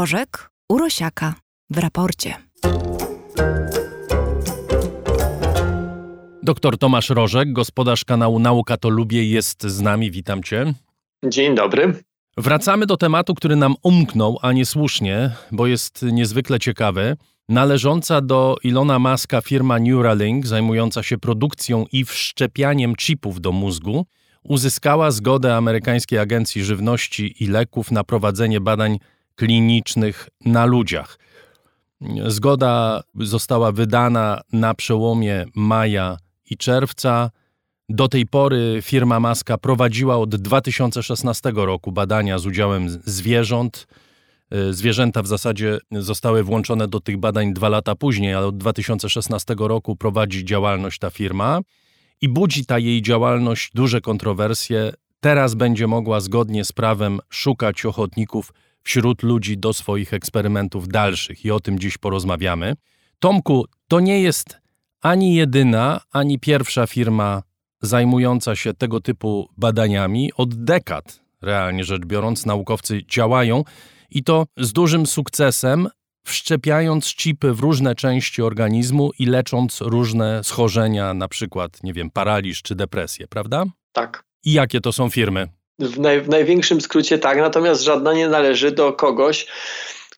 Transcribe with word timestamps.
Rożek 0.00 0.50
Urosiaka 0.68 1.34
w 1.70 1.78
raporcie. 1.78 2.34
Doktor 6.42 6.78
Tomasz 6.78 7.10
Rożek, 7.10 7.52
gospodarz 7.52 8.04
kanału 8.04 8.38
Nauka 8.38 8.76
to 8.76 8.88
Lubię, 8.88 9.30
jest 9.30 9.62
z 9.62 9.80
nami. 9.80 10.10
Witam 10.10 10.42
cię. 10.42 10.74
Dzień 11.24 11.54
dobry. 11.54 11.94
Wracamy 12.36 12.86
do 12.86 12.96
tematu, 12.96 13.34
który 13.34 13.56
nam 13.56 13.74
umknął, 13.82 14.38
a 14.42 14.52
niesłusznie, 14.52 15.30
bo 15.52 15.66
jest 15.66 16.02
niezwykle 16.02 16.58
ciekawy. 16.58 17.16
Należąca 17.48 18.20
do 18.20 18.56
Ilona 18.64 18.98
Maska 18.98 19.40
firma 19.40 19.78
Neuralink, 19.78 20.46
zajmująca 20.46 21.02
się 21.02 21.18
produkcją 21.18 21.86
i 21.92 22.04
wszczepianiem 22.04 22.96
chipów 22.96 23.40
do 23.40 23.52
mózgu, 23.52 24.06
uzyskała 24.42 25.10
zgodę 25.10 25.56
amerykańskiej 25.56 26.18
Agencji 26.18 26.64
Żywności 26.64 27.44
i 27.44 27.46
Leków 27.46 27.90
na 27.90 28.04
prowadzenie 28.04 28.60
badań 28.60 28.98
klinicznych 29.40 30.28
na 30.44 30.64
ludziach. 30.66 31.18
Zgoda 32.26 33.02
została 33.14 33.72
wydana 33.72 34.40
na 34.52 34.74
przełomie 34.74 35.44
maja 35.54 36.16
i 36.50 36.56
czerwca. 36.56 37.30
Do 37.88 38.08
tej 38.08 38.26
pory 38.26 38.78
firma 38.82 39.20
Maska 39.20 39.58
prowadziła 39.58 40.16
od 40.16 40.36
2016 40.36 41.52
roku 41.54 41.92
badania 41.92 42.38
z 42.38 42.46
udziałem 42.46 42.90
zwierząt. 42.90 43.86
Zwierzęta 44.70 45.22
w 45.22 45.26
zasadzie 45.26 45.78
zostały 45.92 46.42
włączone 46.44 46.88
do 46.88 47.00
tych 47.00 47.16
badań 47.16 47.52
dwa 47.52 47.68
lata 47.68 47.94
później, 47.94 48.34
ale 48.34 48.46
od 48.46 48.58
2016 48.58 49.54
roku 49.58 49.96
prowadzi 49.96 50.44
działalność 50.44 50.98
ta 50.98 51.10
firma 51.10 51.60
i 52.20 52.28
budzi 52.28 52.66
ta 52.66 52.78
jej 52.78 53.02
działalność 53.02 53.70
duże 53.74 54.00
kontrowersje. 54.00 54.92
Teraz 55.20 55.54
będzie 55.54 55.86
mogła 55.86 56.20
zgodnie 56.20 56.64
z 56.64 56.72
prawem 56.72 57.20
szukać 57.28 57.84
ochotników 57.84 58.52
wśród 58.82 59.22
ludzi 59.22 59.58
do 59.58 59.72
swoich 59.72 60.14
eksperymentów 60.14 60.88
dalszych 60.88 61.44
i 61.44 61.50
o 61.50 61.60
tym 61.60 61.78
dziś 61.78 61.98
porozmawiamy. 61.98 62.74
Tomku, 63.18 63.66
to 63.88 64.00
nie 64.00 64.22
jest 64.22 64.60
ani 65.00 65.34
jedyna, 65.34 66.00
ani 66.10 66.38
pierwsza 66.38 66.86
firma 66.86 67.42
zajmująca 67.82 68.56
się 68.56 68.74
tego 68.74 69.00
typu 69.00 69.48
badaniami. 69.56 70.30
Od 70.36 70.64
dekad, 70.64 71.20
realnie 71.42 71.84
rzecz 71.84 72.06
biorąc, 72.06 72.46
naukowcy 72.46 73.00
działają 73.06 73.64
i 74.10 74.22
to 74.22 74.46
z 74.56 74.72
dużym 74.72 75.06
sukcesem, 75.06 75.88
wszczepiając 76.24 77.14
chipy 77.14 77.54
w 77.54 77.60
różne 77.60 77.94
części 77.94 78.42
organizmu 78.42 79.10
i 79.18 79.26
lecząc 79.26 79.80
różne 79.80 80.44
schorzenia, 80.44 81.14
na 81.14 81.28
przykład, 81.28 81.82
nie 81.82 81.92
wiem, 81.92 82.10
paraliż 82.10 82.62
czy 82.62 82.74
depresję, 82.74 83.28
prawda? 83.28 83.64
Tak. 83.92 84.24
I 84.44 84.52
jakie 84.52 84.80
to 84.80 84.92
są 84.92 85.10
firmy? 85.10 85.48
W, 85.80 86.00
naj, 86.00 86.20
w 86.20 86.28
największym 86.28 86.80
skrócie 86.80 87.18
tak, 87.18 87.38
natomiast 87.38 87.82
żadna 87.82 88.12
nie 88.12 88.28
należy 88.28 88.70
do 88.70 88.92
kogoś, 88.92 89.46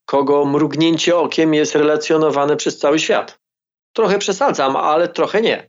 kogo 0.05 0.45
mrugnięcie 0.45 1.17
okiem 1.17 1.55
jest 1.55 1.75
relacjonowane 1.75 2.57
przez 2.57 2.79
cały 2.79 2.99
świat. 2.99 3.39
Trochę 3.93 4.19
przesadzam, 4.19 4.77
ale 4.77 5.09
trochę 5.09 5.43
nie. 5.43 5.69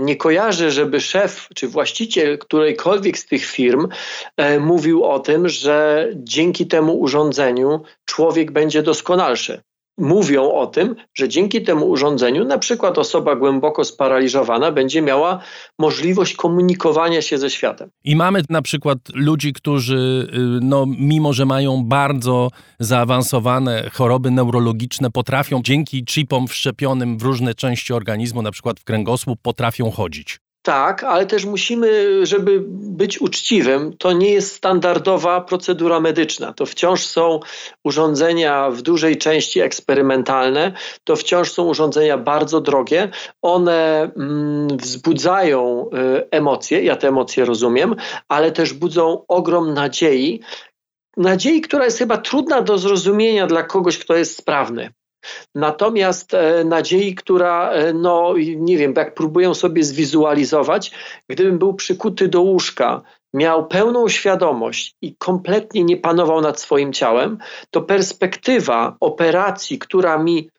Nie 0.00 0.16
kojarzę, 0.16 0.70
żeby 0.70 1.00
szef 1.00 1.48
czy 1.54 1.68
właściciel 1.68 2.38
którejkolwiek 2.38 3.18
z 3.18 3.26
tych 3.26 3.44
firm 3.44 3.88
e, 4.36 4.60
mówił 4.60 5.04
o 5.04 5.18
tym, 5.18 5.48
że 5.48 6.08
dzięki 6.14 6.66
temu 6.66 7.00
urządzeniu 7.00 7.82
człowiek 8.04 8.50
będzie 8.50 8.82
doskonalszy 8.82 9.62
mówią 9.98 10.52
o 10.52 10.66
tym, 10.66 10.96
że 11.14 11.28
dzięki 11.28 11.62
temu 11.62 11.90
urządzeniu 11.90 12.44
na 12.44 12.58
przykład 12.58 12.98
osoba 12.98 13.36
głęboko 13.36 13.84
sparaliżowana 13.84 14.72
będzie 14.72 15.02
miała 15.02 15.38
możliwość 15.78 16.34
komunikowania 16.34 17.22
się 17.22 17.38
ze 17.38 17.50
światem. 17.50 17.90
I 18.04 18.16
mamy 18.16 18.42
na 18.50 18.62
przykład 18.62 18.98
ludzi, 19.14 19.52
którzy 19.52 20.28
y, 20.34 20.38
no, 20.62 20.86
mimo, 20.98 21.32
że 21.32 21.46
mają 21.46 21.84
bardzo 21.84 22.48
zaawansowane 22.80 23.90
choroby 23.92 24.30
neurologiczne, 24.30 25.10
potrafią 25.10 25.60
dzięki 25.62 26.04
chipom 26.04 26.48
wszczepionym 26.48 27.18
w 27.18 27.22
różne 27.22 27.54
części 27.54 27.92
organizmu, 27.92 28.42
na 28.42 28.50
przykład 28.50 28.80
w 28.80 28.84
kręgosłup, 28.84 29.38
potrafią 29.42 29.90
chodzić. 29.90 30.38
Tak, 30.62 31.04
ale 31.04 31.26
też 31.26 31.44
musimy, 31.44 32.18
żeby 32.26 32.62
być 32.68 33.20
uczciwym, 33.20 33.96
to 33.98 34.12
nie 34.12 34.32
jest 34.32 34.54
standardowa 34.54 35.40
procedura 35.40 36.00
medyczna. 36.00 36.52
To 36.52 36.66
wciąż 36.66 37.06
są 37.06 37.40
urządzenia 37.84 38.70
w 38.70 38.82
dużej 38.82 39.16
części 39.18 39.60
eksperymentalne, 39.60 40.72
to 41.04 41.16
wciąż 41.16 41.52
są 41.52 41.64
urządzenia 41.64 42.18
bardzo 42.18 42.60
drogie. 42.60 43.08
One 43.42 44.10
mm, 44.16 44.68
wzbudzają 44.76 45.90
y, 46.18 46.30
emocje, 46.30 46.84
ja 46.84 46.96
te 46.96 47.08
emocje 47.08 47.44
rozumiem, 47.44 47.96
ale 48.28 48.52
też 48.52 48.72
budzą 48.72 49.24
ogrom 49.28 49.74
nadziei. 49.74 50.40
Nadziei, 51.16 51.60
która 51.60 51.84
jest 51.84 51.98
chyba 51.98 52.16
trudna 52.16 52.62
do 52.62 52.78
zrozumienia 52.78 53.46
dla 53.46 53.62
kogoś, 53.62 53.98
kto 53.98 54.16
jest 54.16 54.36
sprawny. 54.36 54.92
Natomiast 55.54 56.34
e, 56.34 56.64
nadziei, 56.64 57.14
która, 57.14 57.70
e, 57.70 57.92
no 57.92 58.34
nie 58.56 58.76
wiem, 58.76 58.94
jak 58.96 59.14
próbuję 59.14 59.54
sobie 59.54 59.84
zwizualizować, 59.84 60.92
gdybym 61.28 61.58
był 61.58 61.74
przykuty 61.74 62.28
do 62.28 62.40
łóżka, 62.40 63.02
miał 63.34 63.66
pełną 63.66 64.08
świadomość 64.08 64.94
i 65.02 65.16
kompletnie 65.16 65.84
nie 65.84 65.96
panował 65.96 66.40
nad 66.40 66.60
swoim 66.60 66.92
ciałem, 66.92 67.38
to 67.70 67.82
perspektywa 67.82 68.96
operacji, 69.00 69.78
która 69.78 70.18
mi 70.18 70.50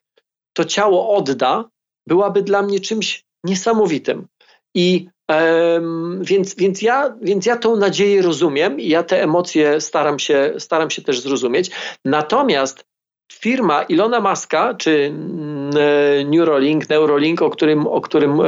to 0.52 0.64
ciało 0.64 1.16
odda, 1.16 1.64
byłaby 2.06 2.42
dla 2.42 2.62
mnie 2.62 2.80
czymś 2.80 3.24
niesamowitym. 3.44 4.26
I 4.74 5.08
um, 5.28 6.22
więc, 6.22 6.54
więc, 6.54 6.82
ja, 6.82 7.16
więc 7.22 7.46
ja 7.46 7.56
tą 7.56 7.76
nadzieję 7.76 8.22
rozumiem 8.22 8.80
i 8.80 8.88
ja 8.88 9.02
te 9.02 9.22
emocje 9.22 9.80
staram 9.80 10.18
się, 10.18 10.54
staram 10.58 10.90
się 10.90 11.02
też 11.02 11.20
zrozumieć. 11.20 11.70
Natomiast 12.04 12.84
firma 13.32 13.82
Ilona 13.82 14.20
Maska, 14.20 14.74
czy 14.74 14.90
mm, 14.90 15.70
e, 15.76 16.24
Neuralink, 16.24 16.88
Neuralink, 16.88 17.42
o 17.42 17.50
którym, 17.50 17.86
o 17.86 18.00
którym 18.00 18.42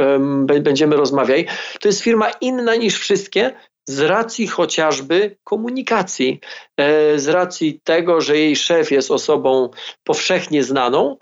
będziemy 0.45 0.95
rozmawiać, 0.95 1.45
to 1.81 1.87
jest 1.87 2.01
firma 2.01 2.31
inna 2.41 2.75
niż 2.75 2.99
wszystkie, 2.99 3.53
z 3.89 3.99
racji 3.99 4.47
chociażby 4.47 5.37
komunikacji, 5.43 6.39
e, 6.77 7.19
z 7.19 7.27
racji 7.27 7.81
tego, 7.83 8.21
że 8.21 8.37
jej 8.37 8.55
szef 8.55 8.91
jest 8.91 9.11
osobą 9.11 9.69
powszechnie 10.03 10.63
znaną, 10.63 11.17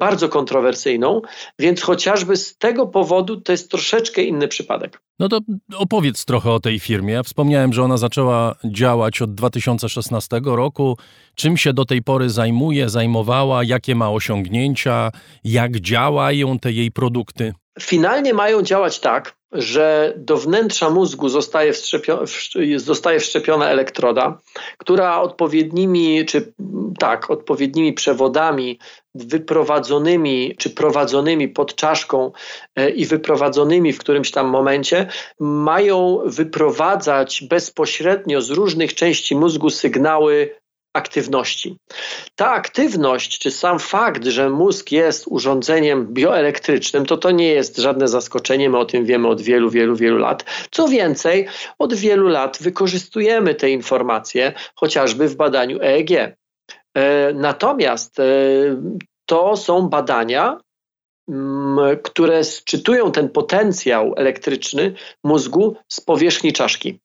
bardzo 0.00 0.28
kontrowersyjną, 0.28 1.20
więc 1.58 1.82
chociażby 1.82 2.36
z 2.36 2.56
tego 2.58 2.86
powodu 2.86 3.40
to 3.40 3.52
jest 3.52 3.70
troszeczkę 3.70 4.22
inny 4.22 4.48
przypadek. 4.48 5.02
No 5.18 5.28
to 5.28 5.38
opowiedz 5.76 6.24
trochę 6.24 6.50
o 6.50 6.60
tej 6.60 6.80
firmie. 6.80 7.22
Wspomniałem, 7.24 7.72
że 7.72 7.82
ona 7.82 7.96
zaczęła 7.96 8.54
działać 8.64 9.22
od 9.22 9.34
2016 9.34 10.40
roku. 10.44 10.96
Czym 11.34 11.56
się 11.56 11.72
do 11.72 11.84
tej 11.84 12.02
pory 12.02 12.30
zajmuje, 12.30 12.88
zajmowała, 12.88 13.64
jakie 13.64 13.94
ma 13.94 14.10
osiągnięcia, 14.10 15.10
jak 15.44 15.80
działają 15.80 16.58
te 16.58 16.72
jej 16.72 16.90
produkty? 16.90 17.52
Finalnie 17.80 18.34
mają 18.34 18.62
działać 18.62 19.00
tak, 19.00 19.40
że 19.52 20.14
do 20.16 20.36
wnętrza 20.36 20.90
mózgu 20.90 21.28
zostaje, 21.28 21.72
wszczepio, 21.72 22.24
zostaje 22.76 23.20
wszczepiona 23.20 23.70
elektroda, 23.70 24.38
która 24.78 25.20
odpowiednimi, 25.20 26.24
czy 26.26 26.52
tak, 26.98 27.30
odpowiednimi 27.30 27.92
przewodami 27.92 28.78
wyprowadzonymi, 29.14 30.54
czy 30.58 30.70
prowadzonymi 30.70 31.48
pod 31.48 31.74
czaszką 31.74 32.32
e, 32.76 32.90
i 32.90 33.06
wyprowadzonymi 33.06 33.92
w 33.92 33.98
którymś 33.98 34.30
tam 34.30 34.46
momencie, 34.46 35.06
mają 35.40 36.18
wyprowadzać 36.24 37.44
bezpośrednio 37.50 38.40
z 38.40 38.50
różnych 38.50 38.94
części 38.94 39.36
mózgu 39.36 39.70
sygnały 39.70 40.59
aktywności. 40.92 41.76
Ta 42.36 42.50
aktywność, 42.50 43.38
czy 43.38 43.50
sam 43.50 43.78
fakt, 43.78 44.24
że 44.24 44.50
mózg 44.50 44.92
jest 44.92 45.24
urządzeniem 45.26 46.06
bioelektrycznym, 46.06 47.06
to 47.06 47.16
to 47.16 47.30
nie 47.30 47.48
jest 47.48 47.76
żadne 47.76 48.08
zaskoczenie, 48.08 48.70
my 48.70 48.78
o 48.78 48.84
tym 48.84 49.04
wiemy 49.04 49.28
od 49.28 49.40
wielu, 49.40 49.70
wielu, 49.70 49.96
wielu 49.96 50.18
lat. 50.18 50.44
Co 50.70 50.88
więcej, 50.88 51.48
od 51.78 51.94
wielu 51.94 52.28
lat 52.28 52.58
wykorzystujemy 52.60 53.54
te 53.54 53.70
informacje, 53.70 54.52
chociażby 54.74 55.28
w 55.28 55.36
badaniu 55.36 55.78
EEG. 55.82 56.10
E, 56.10 57.32
natomiast 57.34 58.20
e, 58.20 58.24
to 59.26 59.56
są 59.56 59.88
badania, 59.88 60.60
które 62.02 62.44
sczytują 62.44 63.12
ten 63.12 63.28
potencjał 63.28 64.14
elektryczny 64.16 64.94
mózgu 65.24 65.76
z 65.88 66.00
powierzchni 66.00 66.52
czaszki. 66.52 67.00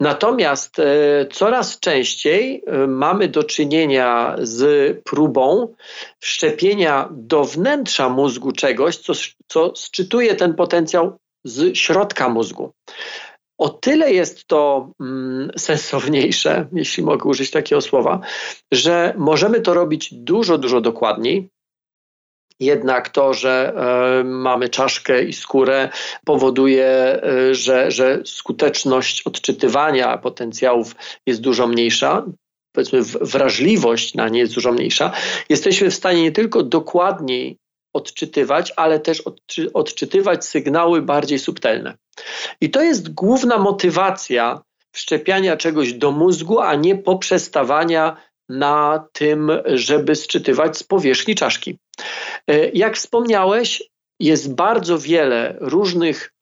Natomiast 0.00 0.78
e, 0.78 1.26
coraz 1.32 1.80
częściej 1.80 2.62
e, 2.66 2.86
mamy 2.86 3.28
do 3.28 3.44
czynienia 3.44 4.36
z 4.42 4.62
próbą 5.04 5.74
wszczepienia 6.20 7.08
do 7.12 7.44
wnętrza 7.44 8.08
mózgu 8.08 8.52
czegoś, 8.52 8.96
co, 8.96 9.12
co 9.48 9.76
sczytuje 9.76 10.34
ten 10.34 10.54
potencjał 10.54 11.18
z 11.44 11.76
środka 11.76 12.28
mózgu. 12.28 12.72
O 13.58 13.68
tyle 13.68 14.12
jest 14.12 14.46
to 14.46 14.90
mm, 15.00 15.50
sensowniejsze, 15.56 16.66
jeśli 16.72 17.02
mogę 17.02 17.28
użyć 17.28 17.50
takiego 17.50 17.80
słowa, 17.80 18.20
że 18.72 19.14
możemy 19.16 19.60
to 19.60 19.74
robić 19.74 20.14
dużo, 20.14 20.58
dużo 20.58 20.80
dokładniej, 20.80 21.48
jednak 22.60 23.08
to, 23.08 23.34
że 23.34 23.72
e, 24.20 24.24
mamy 24.24 24.68
czaszkę 24.68 25.24
i 25.24 25.32
skórę, 25.32 25.88
powoduje, 26.24 26.86
e, 26.86 27.54
że, 27.54 27.90
że 27.90 28.20
skuteczność 28.24 29.22
odczytywania 29.22 30.18
potencjałów 30.18 30.94
jest 31.26 31.40
dużo 31.40 31.66
mniejsza. 31.66 32.24
powiedzmy 32.72 33.02
wrażliwość 33.02 34.14
na 34.14 34.28
nie 34.28 34.40
jest 34.40 34.54
dużo 34.54 34.72
mniejsza, 34.72 35.12
jesteśmy 35.48 35.90
w 35.90 35.94
stanie 35.94 36.22
nie 36.22 36.32
tylko 36.32 36.62
dokładniej 36.62 37.56
odczytywać, 37.94 38.72
ale 38.76 39.00
też 39.00 39.20
odczy 39.20 39.72
odczytywać 39.72 40.44
sygnały 40.44 41.02
bardziej 41.02 41.38
subtelne. 41.38 41.94
I 42.60 42.70
to 42.70 42.82
jest 42.82 43.14
główna 43.14 43.58
motywacja 43.58 44.62
wszczepiania 44.92 45.56
czegoś 45.56 45.92
do 45.92 46.10
mózgu, 46.10 46.60
a 46.60 46.74
nie 46.74 46.96
poprzestawania 46.96 48.16
na 48.48 49.08
tym, 49.12 49.50
żeby 49.66 50.14
sczytywać 50.14 50.78
z 50.78 50.82
powierzchni 50.82 51.34
czaszki. 51.34 51.78
E, 52.48 52.68
jak 52.68 52.96
wspomniałeś, 52.96 53.82
jest 54.20 54.54
bardzo 54.54 54.98
wiele 54.98 55.56
różnych 55.60 56.32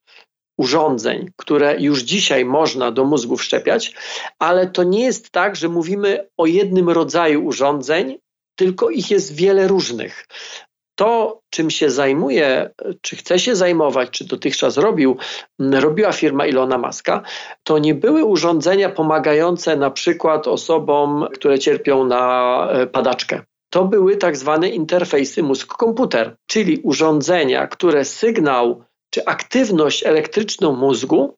urządzeń, 0.58 1.30
które 1.36 1.80
już 1.80 2.02
dzisiaj 2.02 2.44
można 2.44 2.90
do 2.90 3.04
mózgu 3.04 3.36
wszczepiać, 3.36 3.94
ale 4.38 4.66
to 4.70 4.82
nie 4.82 5.04
jest 5.04 5.30
tak, 5.30 5.56
że 5.56 5.68
mówimy 5.68 6.28
o 6.36 6.46
jednym 6.46 6.88
rodzaju 6.88 7.44
urządzeń, 7.44 8.18
tylko 8.58 8.90
ich 8.90 9.10
jest 9.10 9.34
wiele 9.34 9.68
różnych 9.68 10.26
to, 10.96 11.40
czym 11.50 11.70
się 11.70 11.90
zajmuje, 11.90 12.70
czy 13.00 13.16
chce 13.16 13.38
się 13.38 13.56
zajmować, 13.56 14.10
czy 14.10 14.24
dotychczas 14.24 14.76
robił, 14.76 15.16
robiła 15.58 16.12
firma 16.12 16.46
Ilona 16.46 16.78
Maska, 16.78 17.22
to 17.62 17.78
nie 17.78 17.94
były 17.94 18.24
urządzenia 18.24 18.88
pomagające 18.88 19.76
na 19.76 19.90
przykład 19.90 20.46
osobom, 20.46 21.26
które 21.34 21.58
cierpią 21.58 22.04
na 22.04 22.68
e, 22.70 22.86
padaczkę. 22.86 23.42
To 23.76 23.84
były 23.84 24.16
tak 24.16 24.36
zwane 24.36 24.68
interfejsy 24.68 25.42
mózg-komputer, 25.42 26.36
czyli 26.46 26.80
urządzenia, 26.82 27.66
które 27.66 28.04
sygnał 28.04 28.84
czy 29.10 29.24
aktywność 29.24 30.06
elektryczną 30.06 30.76
mózgu 30.76 31.34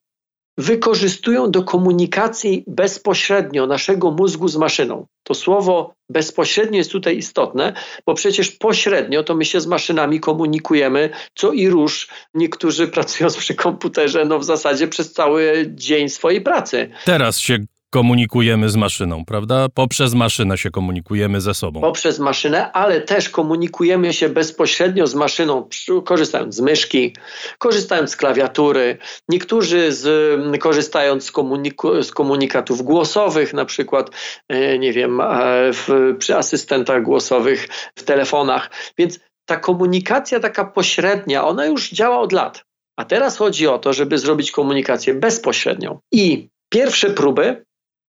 wykorzystują 0.57 1.51
do 1.51 1.63
komunikacji 1.63 2.63
bezpośrednio 2.67 3.67
naszego 3.67 4.11
mózgu 4.11 4.47
z 4.47 4.57
maszyną. 4.57 5.05
To 5.23 5.33
słowo 5.33 5.93
bezpośrednio 6.09 6.77
jest 6.77 6.91
tutaj 6.91 7.17
istotne, 7.17 7.73
bo 8.05 8.13
przecież 8.13 8.51
pośrednio 8.51 9.23
to 9.23 9.35
my 9.35 9.45
się 9.45 9.61
z 9.61 9.67
maszynami 9.67 10.19
komunikujemy 10.19 11.09
co 11.35 11.51
i 11.51 11.69
róż. 11.69 12.07
Niektórzy 12.33 12.87
pracując 12.97 13.37
przy 13.37 13.55
komputerze, 13.55 14.25
no 14.25 14.39
w 14.39 14.45
zasadzie 14.45 14.87
przez 14.87 15.13
cały 15.13 15.65
dzień 15.67 16.09
swojej 16.09 16.41
pracy. 16.41 16.89
Teraz 17.05 17.39
się 17.39 17.57
komunikujemy 17.89 18.69
z 18.69 18.75
maszyną, 18.75 19.25
prawda? 19.25 19.67
Poprzez 19.73 20.13
maszynę 20.13 20.57
się 20.57 20.71
komunikujemy 20.71 21.41
ze 21.41 21.53
sobą. 21.53 21.81
Poprzez 21.81 22.19
maszynę, 22.19 22.71
ale 22.71 23.01
też 23.01 23.29
komunikujemy 23.29 24.13
się 24.13 24.29
bezpośrednio 24.29 25.07
z 25.07 25.15
maszyną, 25.15 25.69
korzystając 26.05 26.55
z 26.55 26.61
myszki, 26.61 27.15
korzystając 27.57 28.11
z 28.11 28.15
klawiatury. 28.15 28.97
Niektórzy 29.29 29.91
z, 29.91 30.59
korzystając 30.59 31.25
z, 31.25 31.31
komuniku, 31.31 32.03
z 32.03 32.11
komunikatów 32.11 32.81
głosowych, 32.81 33.53
na 33.53 33.65
przykład, 33.65 34.09
e, 34.49 34.79
nie 34.79 34.93
wiem, 34.93 35.21
e, 35.21 35.25
w, 35.73 36.15
przy 36.19 36.35
asystentach 36.35 37.03
głosowych 37.03 37.67
w 37.95 38.03
telefonach. 38.03 38.71
Więc 38.97 39.19
ta 39.45 39.57
komunikacja 39.57 40.39
taka 40.39 40.65
pośrednia, 40.65 41.47
ona 41.47 41.65
już 41.65 41.89
działa 41.89 42.19
od 42.19 42.31
lat. 42.31 42.63
A 42.97 43.05
teraz 43.05 43.37
chodzi 43.37 43.67
o 43.67 43.79
to, 43.79 43.93
żeby 43.93 44.17
zrobić 44.17 44.51
komunikację 44.51 45.13
bezpośrednią. 45.13 45.99
I 46.11 46.49
pierwsze 46.69 47.09
próby 47.09 47.65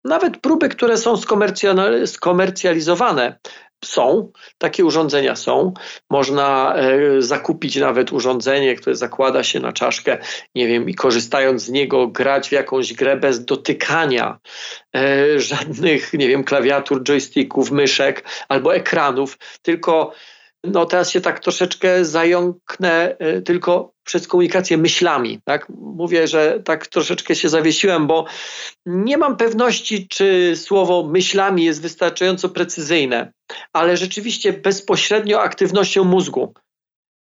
nawet 0.06 0.38
próby, 0.38 0.70
które 0.70 0.98
są 0.98 1.16
skomercjalizowane, 2.06 3.40
są, 3.86 4.32
takie 4.58 4.86
urządzenia 4.86 5.36
są. 5.36 5.74
Można 6.10 6.76
e, 6.76 7.22
zakupić 7.22 7.76
nawet 7.76 8.14
urządzenie, 8.14 8.76
które 8.76 8.96
zakłada 8.96 9.44
się 9.44 9.60
na 9.60 9.74
czaszkę, 9.74 10.18
nie 10.56 10.68
wiem, 10.68 10.90
i 10.90 10.96
korzystając 10.96 11.64
z 11.64 11.70
niego 11.70 12.08
grać 12.08 12.50
w 12.50 12.52
jakąś 12.52 12.94
grę 12.94 13.18
bez 13.18 13.46
dotykania 13.46 14.40
e, 14.96 15.40
żadnych, 15.40 16.14
nie 16.14 16.28
wiem, 16.28 16.44
klawiatur, 16.44 17.04
joysticków, 17.04 17.72
myszek 17.72 18.24
albo 18.50 18.76
ekranów, 18.76 19.38
tylko 19.62 20.14
no 20.64 20.86
teraz 20.86 21.10
się 21.12 21.22
tak 21.22 21.40
troszeczkę 21.40 22.06
zająknę 22.06 23.18
e, 23.20 23.42
tylko 23.42 23.94
przez 24.10 24.28
komunikację 24.28 24.78
myślami. 24.78 25.40
Tak? 25.46 25.70
Mówię, 25.70 26.28
że 26.28 26.60
tak 26.66 26.88
troszeczkę 26.88 27.36
się 27.36 27.50
zawiesiłem, 27.50 28.08
bo 28.08 28.26
nie 28.86 29.18
mam 29.18 29.38
pewności, 29.38 30.08
czy 30.08 30.54
słowo 30.56 31.08
myślami 31.08 31.66
jest 31.66 31.82
wystarczająco 31.82 32.50
precyzyjne, 32.50 33.32
ale 33.74 33.98
rzeczywiście 33.98 34.54
bezpośrednio 34.54 35.42
aktywnością 35.42 36.04
mózgu. 36.04 36.54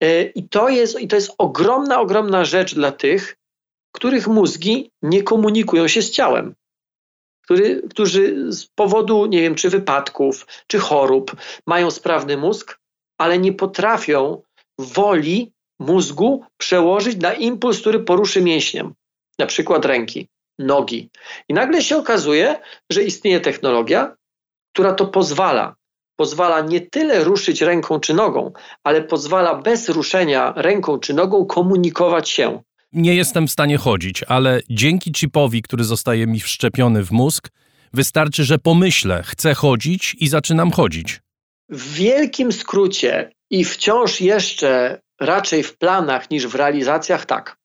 E, 0.03 0.23
I 0.23 0.49
to 0.49 0.69
jest, 0.69 1.00
i 1.00 1.09
to 1.09 1.17
jest 1.17 1.32
ogromna, 1.38 2.00
ogromna 2.00 2.44
rzecz 2.44 2.75
dla 2.75 2.93
tych, 2.93 3.37
których 3.93 4.29
mózgi 4.29 4.91
nie 5.03 5.23
komunikują 5.23 5.88
się 5.88 6.03
z 6.03 6.11
ciałem. 6.11 6.55
Który, 7.44 7.82
którzy 7.91 8.53
z 8.53 8.67
powodu, 8.67 9.27
nie 9.27 9.41
wiem, 9.41 9.55
czy 9.55 9.71
wypadków, 9.71 10.47
czy 10.67 10.79
chorób 10.79 11.37
mają 11.67 11.91
sprawny 11.91 12.37
mózg, 12.37 12.79
ale 13.19 13.38
nie 13.38 13.53
potrafią 13.53 14.43
woli 14.79 15.53
mózgu 15.81 16.44
przełożyć 16.56 17.17
na 17.17 17.32
impuls, 17.32 17.81
który 17.81 18.00
poruszy 18.00 18.43
mięśniem, 18.43 18.94
na 19.38 19.47
przykład 19.47 19.85
ręki, 19.85 20.29
nogi. 20.59 21.11
I 21.49 21.55
nagle 21.55 21.82
się 21.82 21.97
okazuje, 21.97 22.56
że 22.91 23.03
istnieje 23.03 23.41
technologia, 23.41 24.17
która 24.73 24.93
to 24.93 25.06
pozwala. 25.06 25.75
Pozwala 26.17 26.61
nie 26.61 26.81
tyle 26.81 27.25
ruszyć 27.25 27.61
ręką 27.61 28.00
czy 28.00 28.15
nogą, 28.15 28.53
ale 28.85 29.03
pozwala 29.03 29.55
bez 29.55 29.88
ruszenia 29.88 30.53
ręką 30.56 30.99
czy 30.99 31.15
nogą 31.15 31.47
komunikować 31.47 32.29
się. 32.29 32.62
Nie 32.93 33.15
jestem 33.15 33.47
w 33.47 33.50
stanie 33.50 33.79
chodzić, 33.79 34.23
ale 34.23 34.61
dzięki 34.71 35.12
chipowi, 35.17 35.62
który 35.62 35.85
zostaje 35.85 36.27
mi 36.27 36.41
wszczepiony 36.41 37.05
w 37.05 37.11
mózg, 37.11 37.49
wystarczy, 37.93 38.44
że 38.44 38.59
pomyślę, 38.59 39.23
chcę 39.27 39.55
chodzić 39.55 40.17
i 40.21 40.29
zaczynam 40.29 40.71
chodzić. 40.71 41.21
W 41.69 41.94
wielkim 41.94 42.53
skrócie 42.53 43.31
i 43.50 43.64
wciąż 43.64 44.20
jeszcze 44.20 45.00
raczej 45.20 45.62
w 45.62 45.79
planach 45.79 46.31
niż 46.31 46.47
w 46.47 46.55
realizacjach 46.55 47.26
tak. 47.26 47.56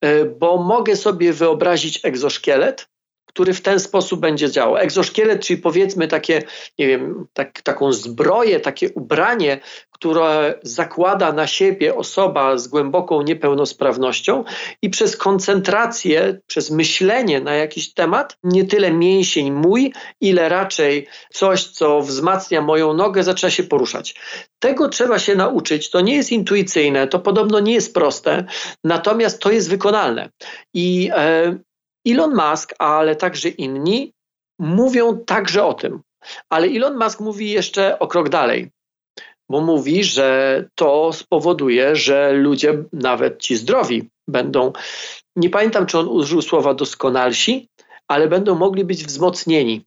E, 0.00 0.24
bo 0.24 0.56
mogę 0.56 0.96
sobie 0.96 1.32
wyobrazić 1.32 2.00
egzoszkielet, 2.04 2.88
który 3.36 3.54
w 3.54 3.60
ten 3.60 3.80
sposób 3.80 4.20
będzie 4.20 4.50
działał. 4.50 4.76
Egzoszkielet, 4.76 5.40
czyli 5.40 5.62
powiedzmy 5.62 6.08
takie, 6.08 6.42
nie 6.78 6.86
wiem, 6.86 7.26
tak, 7.32 7.62
taką 7.62 7.92
zbroję, 7.92 8.60
takie 8.60 8.90
ubranie, 8.90 9.60
które 9.90 10.54
zakłada 10.62 11.32
na 11.32 11.46
siebie 11.46 11.94
osoba 11.94 12.58
z 12.58 12.68
głęboką 12.68 13.22
niepełnosprawnością 13.22 14.44
i 14.82 14.90
przez 14.90 15.16
koncentrację, 15.16 16.40
przez 16.46 16.70
myślenie 16.70 17.40
na 17.40 17.54
jakiś 17.54 17.94
temat, 17.94 18.38
nie 18.42 18.64
tyle 18.64 18.92
mięsień 18.92 19.50
mój, 19.50 19.92
ile 20.20 20.48
raczej 20.48 21.06
coś, 21.32 21.64
co 21.64 22.00
wzmacnia 22.00 22.62
moją 22.62 22.94
nogę, 22.94 23.22
zaczyna 23.22 23.50
się 23.50 23.62
poruszać. 23.62 24.14
Tego 24.58 24.88
trzeba 24.88 25.18
się 25.18 25.34
nauczyć. 25.34 25.90
To 25.90 26.00
nie 26.00 26.16
jest 26.16 26.32
intuicyjne, 26.32 27.06
to 27.06 27.18
podobno 27.18 27.60
nie 27.60 27.74
jest 27.74 27.94
proste, 27.94 28.44
natomiast 28.84 29.40
to 29.40 29.50
jest 29.50 29.70
wykonalne. 29.70 30.30
I 30.74 31.10
e, 31.14 31.58
Elon 32.06 32.34
Musk, 32.34 32.74
ale 32.78 33.16
także 33.16 33.48
inni 33.48 34.12
mówią 34.58 35.24
także 35.26 35.64
o 35.64 35.74
tym. 35.74 36.00
Ale 36.50 36.66
Elon 36.66 36.98
Musk 36.98 37.20
mówi 37.20 37.50
jeszcze 37.50 37.98
o 37.98 38.06
krok 38.06 38.28
dalej, 38.28 38.70
bo 39.50 39.60
mówi, 39.60 40.04
że 40.04 40.64
to 40.74 41.12
spowoduje, 41.12 41.96
że 41.96 42.32
ludzie, 42.32 42.84
nawet 42.92 43.42
ci 43.42 43.56
zdrowi, 43.56 44.08
będą, 44.28 44.72
nie 45.36 45.50
pamiętam 45.50 45.86
czy 45.86 45.98
on 45.98 46.08
użył 46.08 46.42
słowa 46.42 46.74
doskonalsi, 46.74 47.68
ale 48.08 48.28
będą 48.28 48.54
mogli 48.54 48.84
być 48.84 49.04
wzmocnieni. 49.04 49.84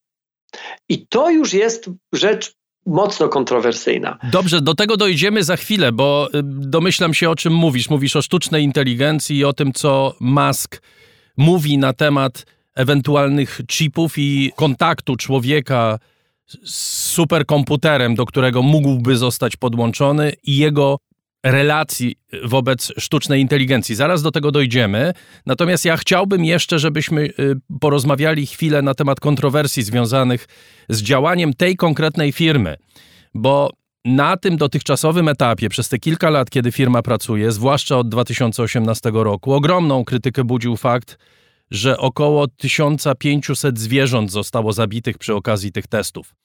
I 0.89 1.07
to 1.07 1.29
już 1.29 1.53
jest 1.53 1.89
rzecz 2.13 2.53
mocno 2.85 3.29
kontrowersyjna. 3.29 4.17
Dobrze, 4.31 4.61
do 4.61 4.75
tego 4.75 4.97
dojdziemy 4.97 5.43
za 5.43 5.55
chwilę, 5.55 5.91
bo 5.91 6.27
y, 6.35 6.39
domyślam 6.43 7.13
się 7.13 7.29
o 7.29 7.35
czym 7.35 7.53
mówisz. 7.53 7.89
Mówisz 7.89 8.15
o 8.15 8.21
sztucznej 8.21 8.63
inteligencji 8.63 9.37
i 9.37 9.45
o 9.45 9.53
tym, 9.53 9.73
co 9.73 10.15
Musk 10.19 10.81
mówi 11.39 11.77
na 11.77 11.93
temat 11.93 12.45
ewentualnych 12.75 13.61
chipów 13.67 14.13
i 14.17 14.51
kontaktu 14.55 15.15
człowieka 15.15 15.99
z 16.63 16.75
superkomputerem, 17.11 18.15
do 18.15 18.25
którego 18.25 18.61
mógłby 18.61 19.17
zostać 19.17 19.55
podłączony 19.55 20.33
i 20.43 20.57
jego 20.57 20.99
relacji 21.43 22.15
wobec 22.43 22.91
sztucznej 22.97 23.41
inteligencji. 23.41 23.95
Zaraz 23.95 24.21
do 24.21 24.31
tego 24.31 24.51
dojdziemy. 24.51 25.13
Natomiast 25.45 25.85
ja 25.85 25.97
chciałbym 25.97 26.45
jeszcze, 26.45 26.79
żebyśmy 26.79 27.21
y, 27.21 27.31
porozmawiali 27.79 28.45
chwilę 28.45 28.81
na 28.81 28.93
temat 28.93 29.19
kontrowersji 29.19 29.83
związanych 29.83 30.47
z 30.89 31.01
działaniem 31.01 31.53
tej 31.53 31.75
konkretnej 31.75 32.31
firmy, 32.31 32.75
bo 33.33 33.69
na 34.05 34.37
tym 34.37 34.57
dotychczasowym 34.57 35.27
etapie, 35.27 35.69
przez 35.69 35.89
te 35.89 35.99
kilka 35.99 36.29
lat, 36.29 36.49
kiedy 36.49 36.71
firma 36.71 37.01
pracuje, 37.01 37.51
zwłaszcza 37.51 37.97
od 37.97 38.09
2018 38.09 39.11
roku, 39.13 39.53
ogromną 39.53 40.05
krytykę 40.05 40.43
budził 40.43 40.77
fakt, 40.77 41.17
że 41.71 41.97
około 41.97 42.47
1500 42.47 43.79
zwierząt 43.79 44.31
zostało 44.31 44.73
zabitych 44.73 45.17
przy 45.17 45.35
okazji 45.35 45.71
tych 45.71 45.87
testów. 45.87 46.35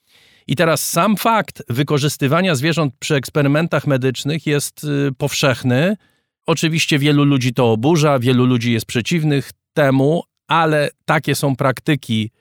I 0.47 0.55
teraz 0.55 0.89
sam 0.89 1.17
fakt 1.17 1.63
wykorzystywania 1.69 2.55
zwierząt 2.55 2.93
przy 2.99 3.15
eksperymentach 3.15 3.87
medycznych 3.87 4.45
jest 4.45 4.83
y, 4.83 5.11
powszechny. 5.17 5.97
Oczywiście 6.45 6.99
wielu 6.99 7.23
ludzi 7.23 7.53
to 7.53 7.71
oburza, 7.71 8.19
wielu 8.19 8.45
ludzi 8.45 8.73
jest 8.73 8.85
przeciwnych 8.85 9.51
temu, 9.73 10.23
ale 10.47 10.89
takie 11.05 11.35
są 11.35 11.55
praktyki 11.55 12.31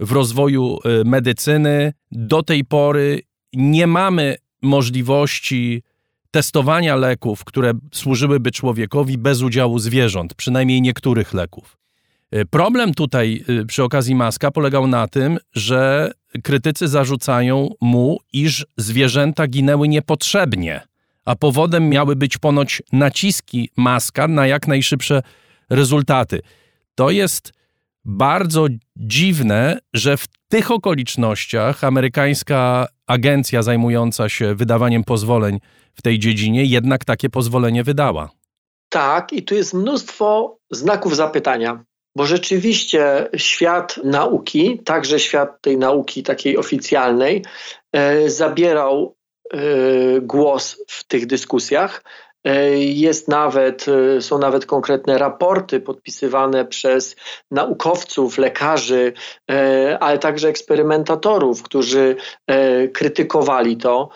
w 0.00 0.12
rozwoju 0.12 0.78
y, 1.00 1.04
medycyny. 1.04 1.92
Do 2.10 2.42
tej 2.42 2.64
pory 2.64 3.20
nie 3.52 3.86
mamy 3.86 4.36
możliwości 4.62 5.82
testowania 6.30 6.96
leków, 6.96 7.44
które 7.44 7.72
służyłyby 7.92 8.50
człowiekowi 8.50 9.18
bez 9.18 9.42
udziału 9.42 9.78
zwierząt, 9.78 10.34
przynajmniej 10.34 10.82
niektórych 10.82 11.34
leków. 11.34 11.78
Y, 12.34 12.44
problem 12.46 12.94
tutaj 12.94 13.44
y, 13.48 13.66
przy 13.66 13.82
okazji 13.82 14.14
Maska 14.14 14.50
polegał 14.50 14.86
na 14.86 15.08
tym, 15.08 15.38
że 15.54 16.10
krytycy 16.42 16.88
zarzucają 16.88 17.70
mu, 17.80 18.18
iż 18.32 18.66
zwierzęta 18.76 19.46
ginęły 19.46 19.88
niepotrzebnie, 19.88 20.80
a 21.24 21.36
powodem 21.36 21.88
miały 21.88 22.16
być 22.16 22.38
ponoć 22.38 22.82
naciski 22.92 23.70
Maska 23.76 24.28
na 24.28 24.46
jak 24.46 24.68
najszybsze 24.68 25.22
rezultaty. 25.70 26.40
To 26.94 27.10
jest 27.10 27.52
bardzo 28.04 28.66
dziwne, 28.96 29.78
że 29.94 30.16
w 30.16 30.26
tych 30.52 30.70
okolicznościach 30.70 31.84
amerykańska 31.84 32.86
agencja 33.06 33.62
zajmująca 33.62 34.28
się 34.28 34.54
wydawaniem 34.54 35.04
pozwoleń 35.04 35.58
w 35.94 36.02
tej 36.02 36.18
dziedzinie 36.18 36.64
jednak 36.64 37.04
takie 37.04 37.30
pozwolenie 37.30 37.84
wydała. 37.84 38.30
Tak, 38.88 39.32
i 39.32 39.42
tu 39.42 39.54
jest 39.54 39.74
mnóstwo 39.74 40.58
znaków 40.70 41.16
zapytania, 41.16 41.84
bo 42.16 42.26
rzeczywiście 42.26 43.28
świat 43.36 44.00
nauki, 44.04 44.80
także 44.84 45.20
świat 45.20 45.60
tej 45.60 45.78
nauki 45.78 46.22
takiej 46.22 46.56
oficjalnej, 46.56 47.44
e, 47.92 48.30
zabierał 48.30 49.14
e, 49.52 49.58
głos 50.20 50.84
w 50.88 51.04
tych 51.04 51.26
dyskusjach. 51.26 52.04
E, 52.44 52.78
jest 52.78 53.28
nawet, 53.28 53.86
e, 53.88 54.22
są 54.22 54.38
nawet 54.38 54.66
konkretne 54.66 55.18
raporty 55.18 55.80
podpisywane 55.80 56.64
przez 56.64 57.16
naukowców, 57.50 58.38
lekarzy, 58.38 59.12
e, 59.50 59.98
ale 60.00 60.18
także 60.18 60.48
eksperymentatorów, 60.48 61.62
którzy 61.62 62.16
krytykowali 62.92 63.76
to, 63.76 64.08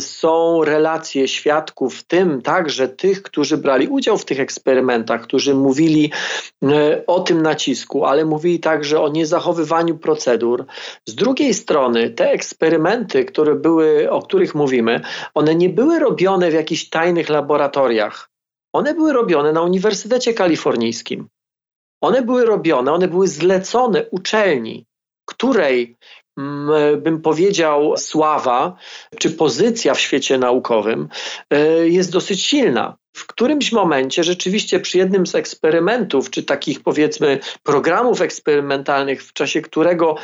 są 0.00 0.64
relacje 0.64 1.28
świadków, 1.28 1.98
w 1.98 2.02
tym 2.02 2.42
także 2.42 2.88
tych, 2.88 3.22
którzy 3.22 3.56
brali 3.56 3.88
udział 3.88 4.18
w 4.18 4.24
tych 4.24 4.40
eksperymentach, 4.40 5.22
którzy 5.22 5.54
mówili 5.54 6.12
e, 6.62 7.02
o 7.06 7.20
tym 7.20 7.42
nacisku, 7.42 8.04
ale 8.04 8.24
mówili 8.24 8.60
także 8.60 9.00
o 9.00 9.08
niezachowywaniu 9.08 9.98
procedur. 9.98 10.64
Z 11.06 11.14
drugiej 11.14 11.54
strony, 11.54 12.10
te 12.10 12.30
eksperymenty, 12.30 13.24
które 13.24 13.54
były, 13.54 14.10
o 14.10 14.22
których 14.22 14.54
mówimy, 14.54 15.00
one 15.34 15.54
nie 15.54 15.68
były 15.68 15.98
robione 15.98 16.50
w 16.50 16.54
jakichś 16.54 16.88
tajnych 16.88 17.28
laboratoriach. 17.28 18.30
One 18.72 18.94
były 18.94 19.12
robione 19.12 19.52
na 19.52 19.62
Uniwersytecie 19.62 20.34
Kalifornijskim. 20.34 21.28
One 22.00 22.22
były 22.22 22.44
robione, 22.44 22.92
one 22.92 23.08
były 23.08 23.28
zlecone 23.28 24.06
uczelni, 24.10 24.86
której 25.24 25.96
bym 26.98 27.22
powiedział, 27.22 27.96
sława 27.96 28.76
czy 29.18 29.30
pozycja 29.30 29.94
w 29.94 30.00
świecie 30.00 30.38
naukowym 30.38 31.08
e, 31.50 31.88
jest 31.88 32.12
dosyć 32.12 32.42
silna. 32.42 32.96
W 33.16 33.26
którymś 33.26 33.72
momencie 33.72 34.24
rzeczywiście 34.24 34.80
przy 34.80 34.98
jednym 34.98 35.26
z 35.26 35.34
eksperymentów, 35.34 36.30
czy 36.30 36.42
takich 36.42 36.82
powiedzmy 36.82 37.38
programów 37.62 38.20
eksperymentalnych, 38.20 39.24
w 39.24 39.32
czasie 39.32 39.62
którego 39.62 40.16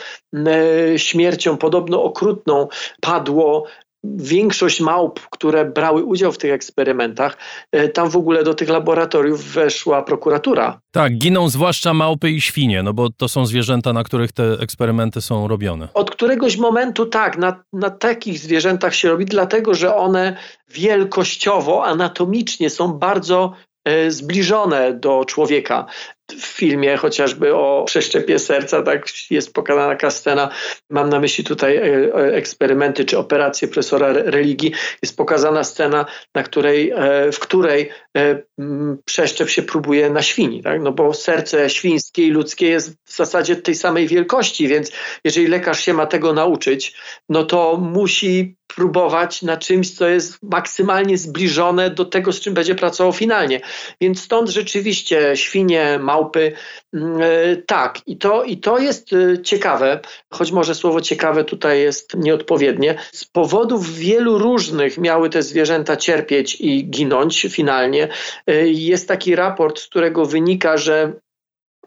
śmiercią 0.97 1.57
podobno 1.57 2.03
okrutną 2.03 2.69
padło 3.01 3.67
większość 4.05 4.81
małp, 4.81 5.21
które 5.31 5.65
brały 5.65 6.05
udział 6.05 6.33
w 6.33 6.39
tych 6.39 6.53
eksperymentach, 6.53 7.37
e, 7.73 7.89
tam 7.89 8.11
w 8.11 8.17
ogóle 8.17 8.45
do 8.45 8.55
tych 8.55 8.69
laboratoriów 8.69 9.45
weszła 9.45 10.03
prokuratura. 10.03 10.81
Tak, 10.91 11.19
giną 11.19 11.49
zwłaszcza 11.49 11.95
małpy 11.95 12.31
i 12.31 12.41
świnie, 12.41 12.83
no 12.83 12.93
bo 12.93 13.11
to 13.11 13.29
są 13.29 13.47
zwierzęta, 13.47 13.93
na 13.93 14.05
których 14.05 14.33
te 14.33 14.53
eksperymenty 14.61 15.21
są 15.21 15.49
robione. 15.49 15.89
Od 15.95 16.11
któregoś 16.11 16.57
momentu 16.57 17.07
tak, 17.07 17.39
na, 17.39 17.65
na 17.73 17.91
takich 17.91 18.39
zwierzętach 18.39 18.95
się 18.95 19.09
robi, 19.09 19.25
dlatego 19.25 19.75
że 19.75 19.97
one 19.97 20.37
wielkościowo, 20.71 21.85
anatomicznie 21.85 22.71
są 22.71 22.93
bardzo 22.93 23.53
e, 23.85 24.11
zbliżone 24.11 24.95
do 24.95 25.25
człowieka 25.25 25.87
w 26.33 26.47
filmie 26.47 26.97
chociażby 26.97 27.55
o 27.55 27.85
przeszczepie 27.87 28.39
serca, 28.39 28.83
tak 28.83 29.07
jest 29.31 29.55
pokazana 29.55 29.89
taka 29.89 30.11
scena, 30.11 30.49
mam 30.91 31.09
na 31.09 31.21
myśli 31.21 31.45
tutaj 31.45 31.77
e, 31.77 31.83
e, 31.83 32.35
eksperymenty 32.35 33.05
czy 33.05 33.19
operacje 33.19 33.69
profesora 33.69 34.13
religii, 34.13 34.73
jest 35.03 35.17
pokazana 35.17 35.65
scena, 35.65 36.07
na 36.35 36.43
której, 36.43 36.91
e, 36.91 37.33
w 37.33 37.39
której 37.39 37.91
przeszczep 39.05 39.51
się 39.51 39.63
próbuje 39.63 40.11
na 40.11 40.23
świni, 40.23 40.63
tak? 40.63 40.83
no 40.83 40.93
bo 40.93 41.15
serce 41.15 41.71
świńskie 41.71 42.27
i 42.27 42.31
ludzkie 42.31 42.69
jest 42.69 42.97
w 43.05 43.17
zasadzie 43.17 43.57
tej 43.57 43.75
samej 43.75 44.09
wielkości, 44.09 44.69
więc 44.69 44.93
jeżeli 45.25 45.47
lekarz 45.47 45.81
się 45.81 45.95
ma 45.95 46.07
tego 46.07 46.33
nauczyć, 46.33 46.97
no 47.29 47.45
to 47.45 47.77
musi 47.77 48.59
próbować 48.75 49.43
na 49.43 49.57
czymś, 49.57 49.91
co 49.91 50.09
jest 50.09 50.43
maksymalnie 50.43 51.19
zbliżone 51.19 51.91
do 51.91 52.05
tego, 52.05 52.33
z 52.33 52.41
czym 52.41 52.55
będzie 52.55 52.75
pracował 52.75 53.13
finalnie. 53.13 53.61
Więc 54.01 54.23
stąd 54.23 54.49
rzeczywiście 54.49 55.33
świnie, 55.35 55.99
małpy, 56.19 56.53
mm, 56.95 57.23
e, 57.23 57.57
tak. 57.57 58.01
I 58.07 58.17
to, 58.17 58.45
I 58.45 58.57
to 58.57 58.79
jest 58.79 59.13
e, 59.13 59.43
ciekawe, 59.43 60.01
choć 60.31 60.53
może 60.53 60.75
słowo 60.75 61.01
ciekawe 61.01 61.45
tutaj 61.45 61.81
jest 61.81 62.15
nieodpowiednie. 62.15 62.95
Z 63.13 63.25
powodów 63.25 63.95
wielu 63.95 64.39
różnych 64.39 64.99
miały 64.99 65.31
te 65.31 65.43
zwierzęta 65.43 65.97
cierpieć 65.97 66.61
i 66.61 66.91
ginąć 66.91 67.47
finalnie. 67.51 68.09
E, 68.47 68.69
jest 68.69 69.09
taki 69.09 69.37
raport, 69.37 69.79
z 69.79 69.87
którego 69.87 70.27
wynika, 70.27 70.77
że 70.77 71.13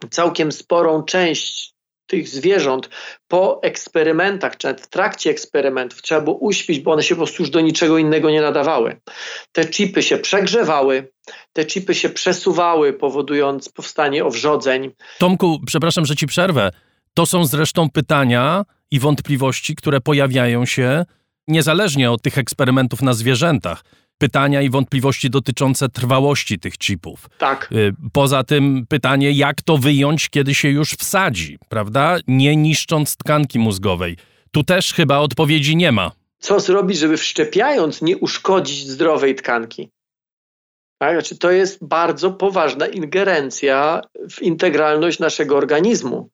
całkiem 0.09 0.51
sporą 0.51 1.03
część 1.03 1.70
tych 2.12 2.30
zwierząt 2.30 2.89
po 3.27 3.63
eksperymentach, 3.63 4.58
czy 4.58 4.74
w 4.74 4.88
trakcie 4.88 5.30
eksperymentów 5.30 6.01
trzeba 6.01 6.22
było 6.22 6.38
uśpić, 6.38 6.80
bo 6.80 6.91
one 6.91 7.03
się 7.03 7.15
po 7.15 7.20
prostu 7.20 7.44
już 7.44 7.50
do 7.50 7.62
niczego 7.62 7.98
innego 7.98 8.30
nie 8.30 8.41
nadawały. 8.41 9.01
Te 9.51 9.65
chipy 9.65 10.03
się 10.03 10.18
przegrzewały, 10.18 11.12
te 11.53 11.65
chipy 11.65 11.96
się 11.96 12.10
przesuwały, 12.10 12.94
powodując 12.94 13.70
powstanie 13.70 14.25
owrzodzeń. 14.25 14.91
Tomku, 15.18 15.60
przepraszam, 15.65 16.06
że 16.06 16.15
ci 16.15 16.27
przerwę. 16.27 16.72
To 17.13 17.25
są 17.25 17.46
zresztą 17.46 17.89
pytania 17.89 18.65
i 18.91 19.00
wątpliwości, 19.00 19.75
które 19.75 20.01
pojawiają 20.01 20.65
się 20.65 21.06
niezależnie 21.48 22.12
od 22.12 22.22
tych 22.22 22.38
eksperymentów 22.38 23.01
na 23.01 23.13
zwierzętach 23.13 23.84
pytania 24.21 24.61
i 24.61 24.69
wątpliwości 24.69 25.29
dotyczące 25.29 25.89
trwałości 25.89 26.59
tych 26.59 26.77
chipów. 26.77 27.29
Tak. 27.37 27.69
Y, 27.71 27.93
poza 28.13 28.43
tym 28.43 28.85
pytanie, 28.89 29.31
jak 29.31 29.61
to 29.61 29.77
wyjąć, 29.77 30.29
kiedy 30.29 30.55
się 30.55 30.69
już 30.69 30.91
wsadzi, 30.91 31.57
prawda? 31.69 32.17
Nie 32.27 32.55
niszcząc 32.55 33.17
tkanki 33.17 33.59
mózgowej. 33.59 34.17
Tu 34.51 34.63
też 34.63 34.93
chyba 34.93 35.17
odpowiedzi 35.17 35.75
nie 35.75 35.91
ma. 35.91 36.11
Co 36.39 36.59
zrobić, 36.59 36.97
żeby 36.97 37.17
wszczepiając 37.17 38.01
nie 38.01 38.17
uszkodzić 38.17 38.87
zdrowej 38.87 39.35
tkanki? 39.35 39.89
Tak? 40.99 41.13
Znaczy, 41.13 41.37
to 41.37 41.51
jest 41.51 41.85
bardzo 41.85 42.31
poważna 42.31 42.87
ingerencja 42.87 44.01
w 44.29 44.41
integralność 44.41 45.19
naszego 45.19 45.57
organizmu. 45.57 46.29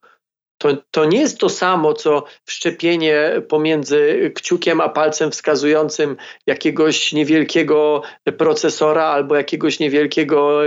To, 0.58 0.68
to 0.90 1.04
nie 1.04 1.20
jest 1.20 1.38
to 1.38 1.48
samo, 1.48 1.94
co 1.94 2.24
wszczepienie 2.44 3.42
pomiędzy 3.48 4.32
kciukiem 4.34 4.80
a 4.80 4.88
palcem 4.88 5.30
wskazującym 5.30 6.16
jakiegoś 6.46 7.12
niewielkiego 7.12 8.02
procesora 8.38 9.04
albo 9.04 9.36
jakiegoś 9.36 9.80
niewielkiego, 9.80 10.60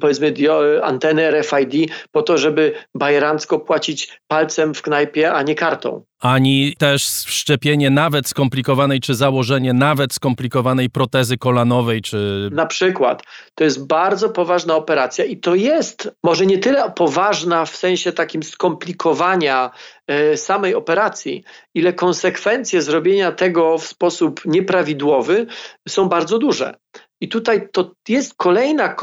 powiedzmy, 0.00 0.34
anteny 0.82 1.30
RFID 1.30 1.92
po 2.12 2.22
to, 2.22 2.38
żeby 2.38 2.72
bajerancko 2.94 3.58
płacić 3.58 4.20
palcem 4.26 4.74
w 4.74 4.82
knajpie, 4.82 5.32
a 5.32 5.42
nie 5.42 5.54
kartą 5.54 6.04
ani 6.20 6.74
też 6.78 7.04
wszczepienie 7.08 7.90
nawet 7.90 8.28
skomplikowanej, 8.28 9.00
czy 9.00 9.14
założenie 9.14 9.72
nawet 9.72 10.12
skomplikowanej 10.12 10.90
protezy 10.90 11.38
kolanowej, 11.38 12.02
czy... 12.02 12.48
Na 12.52 12.66
przykład. 12.66 13.22
To 13.54 13.64
jest 13.64 13.86
bardzo 13.86 14.28
poważna 14.28 14.76
operacja 14.76 15.24
i 15.24 15.36
to 15.36 15.54
jest 15.54 16.10
może 16.24 16.46
nie 16.46 16.58
tyle 16.58 16.92
poważna 16.96 17.64
w 17.64 17.76
sensie 17.76 18.12
takim 18.12 18.42
skomplikowania 18.42 19.70
e, 20.06 20.36
samej 20.36 20.74
operacji, 20.74 21.44
ile 21.74 21.92
konsekwencje 21.92 22.82
zrobienia 22.82 23.32
tego 23.32 23.78
w 23.78 23.86
sposób 23.86 24.40
nieprawidłowy 24.44 25.46
są 25.88 26.08
bardzo 26.08 26.38
duże. 26.38 26.74
I 27.20 27.28
tutaj 27.28 27.68
to 27.72 27.92
jest 28.08 28.34
kolejna 28.36 28.84
e, 28.84 28.94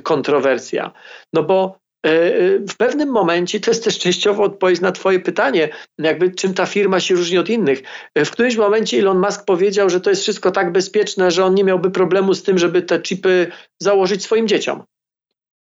kontrowersja, 0.00 0.92
no 1.32 1.42
bo 1.42 1.83
w 2.68 2.76
pewnym 2.78 3.08
momencie, 3.08 3.60
to 3.60 3.70
jest 3.70 3.84
też 3.84 3.98
częściowo 3.98 4.42
odpowiedź 4.42 4.80
na 4.80 4.92
Twoje 4.92 5.20
pytanie, 5.20 5.68
jakby 5.98 6.30
czym 6.30 6.54
ta 6.54 6.66
firma 6.66 7.00
się 7.00 7.14
różni 7.14 7.38
od 7.38 7.48
innych. 7.48 7.82
E, 8.14 8.24
w 8.24 8.30
którymś 8.30 8.56
momencie 8.56 8.98
Elon 8.98 9.20
Musk 9.20 9.44
powiedział, 9.44 9.90
że 9.90 10.00
to 10.00 10.10
jest 10.10 10.22
wszystko 10.22 10.50
tak 10.50 10.72
bezpieczne, 10.72 11.30
że 11.30 11.44
on 11.44 11.54
nie 11.54 11.64
miałby 11.64 11.90
problemu 11.90 12.34
z 12.34 12.42
tym, 12.42 12.58
żeby 12.58 12.82
te 12.82 13.00
chipy 13.00 13.46
założyć 13.82 14.22
swoim 14.22 14.48
dzieciom. 14.48 14.82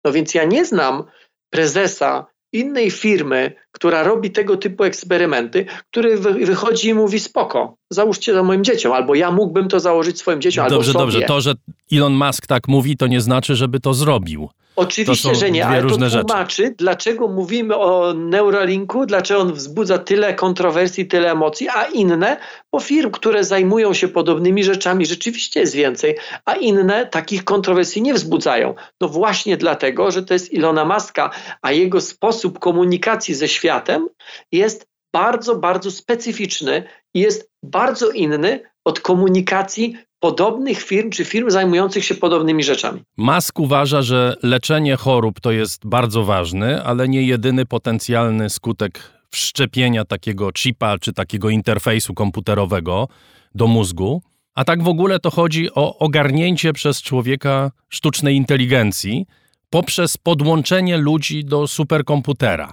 No 0.05 0.13
więc 0.13 0.35
ja 0.35 0.45
nie 0.45 0.65
znam 0.65 1.05
prezesa 1.51 2.27
innej 2.53 2.91
firmy, 2.91 3.53
która 3.73 4.03
robi 4.03 4.31
tego 4.31 4.57
typu 4.57 4.85
eksperymenty, 4.85 5.67
który 5.91 6.19
wychodzi 6.19 6.89
i 6.89 6.95
mówi 6.95 7.21
spoko, 7.21 7.77
załóżcie 7.91 8.33
to 8.33 8.45
moim 8.45 8.65
dzieciom, 8.65 8.93
albo 8.93 9.15
ja 9.15 9.31
mógłbym 9.31 9.69
to 9.69 9.81
założyć 9.81 10.19
swoim 10.19 10.41
dzieciom, 10.41 10.69
dobrze, 10.69 10.77
albo 10.77 10.93
sobie. 10.93 11.13
Dobrze, 11.13 11.23
to, 11.23 11.41
że 11.41 11.55
Elon 11.93 12.13
Musk 12.13 12.47
tak 12.47 12.69
mówi, 12.69 12.97
to 12.97 13.07
nie 13.07 13.21
znaczy, 13.21 13.57
żeby 13.57 13.81
to 13.81 13.95
zrobił. 13.95 14.49
Oczywiście, 14.77 15.35
że 15.35 15.51
nie, 15.51 15.67
ale 15.67 15.83
to 15.83 15.97
tłumaczy, 15.97 16.63
rzeczy. 16.63 16.75
dlaczego 16.79 17.29
mówimy 17.29 17.77
o 17.77 18.15
Neuralinku, 18.15 19.07
dlaczego 19.07 19.41
on 19.41 19.53
wzbudza 19.53 19.99
tyle 19.99 20.35
kontrowersji, 20.35 21.07
tyle 21.07 21.31
emocji, 21.31 21.69
a 21.69 21.85
inne, 21.85 22.37
bo 22.73 22.81
firm, 22.81 23.11
które 23.11 23.45
zajmują 23.45 23.95
się 23.95 24.09
podobnymi 24.09 24.65
rzeczami, 24.65 25.07
rzeczywiście 25.07 25.61
jest 25.61 25.75
więcej, 25.75 26.17
a 26.45 26.55
inne 26.55 27.07
takich 27.07 27.45
kontrowersji 27.45 28.03
nie 28.03 28.15
wzbudzają. 28.15 28.75
No 29.01 29.09
właśnie 29.09 29.57
dlatego, 29.57 30.11
że 30.11 30.23
to 30.23 30.35
jest 30.35 30.53
Ilona 30.53 30.85
Maska, 30.85 31.31
a 31.63 31.73
jego 31.73 32.01
sposób 32.01 32.59
komunikacji 32.59 33.35
ze 33.35 33.49
światem 33.49 34.09
jest 34.53 34.87
bardzo, 35.15 35.57
bardzo 35.57 35.91
specyficzny 35.91 36.83
i 37.15 37.21
jest 37.21 37.51
bardzo 37.63 38.11
inny 38.11 38.61
od 38.85 39.01
komunikacji 39.01 39.97
podobnych 40.23 40.83
firm 40.83 41.11
czy 41.11 41.25
firm 41.25 41.51
zajmujących 41.51 42.05
się 42.05 42.15
podobnymi 42.15 42.65
rzeczami. 42.65 43.03
Musk 43.17 43.61
uważa, 43.61 44.03
że 44.03 44.35
leczenie 44.43 44.97
chorób 44.97 45.41
to 45.41 45.53
jest 45.53 45.87
bardzo 45.87 46.25
ważny, 46.25 46.85
ale 46.85 47.09
nie 47.09 47.23
jedyny 47.23 47.67
potencjalny 47.67 48.51
skutek 48.51 49.01
wszczepienia 49.31 50.05
takiego 50.05 50.51
chipa 50.53 50.99
czy 50.99 51.13
takiego 51.13 51.51
interfejsu 51.51 52.15
komputerowego 52.15 53.09
do 53.55 53.67
mózgu. 53.67 54.23
A 54.55 54.65
tak 54.65 54.83
w 54.83 54.89
ogóle 54.89 55.19
to 55.19 55.31
chodzi 55.31 55.75
o 55.75 55.99
ogarnięcie 55.99 56.73
przez 56.73 57.03
człowieka 57.03 57.71
sztucznej 57.89 58.37
inteligencji 58.37 59.27
poprzez 59.71 60.17
podłączenie 60.17 60.97
ludzi 60.97 61.45
do 61.45 61.67
superkomputera. 61.67 62.73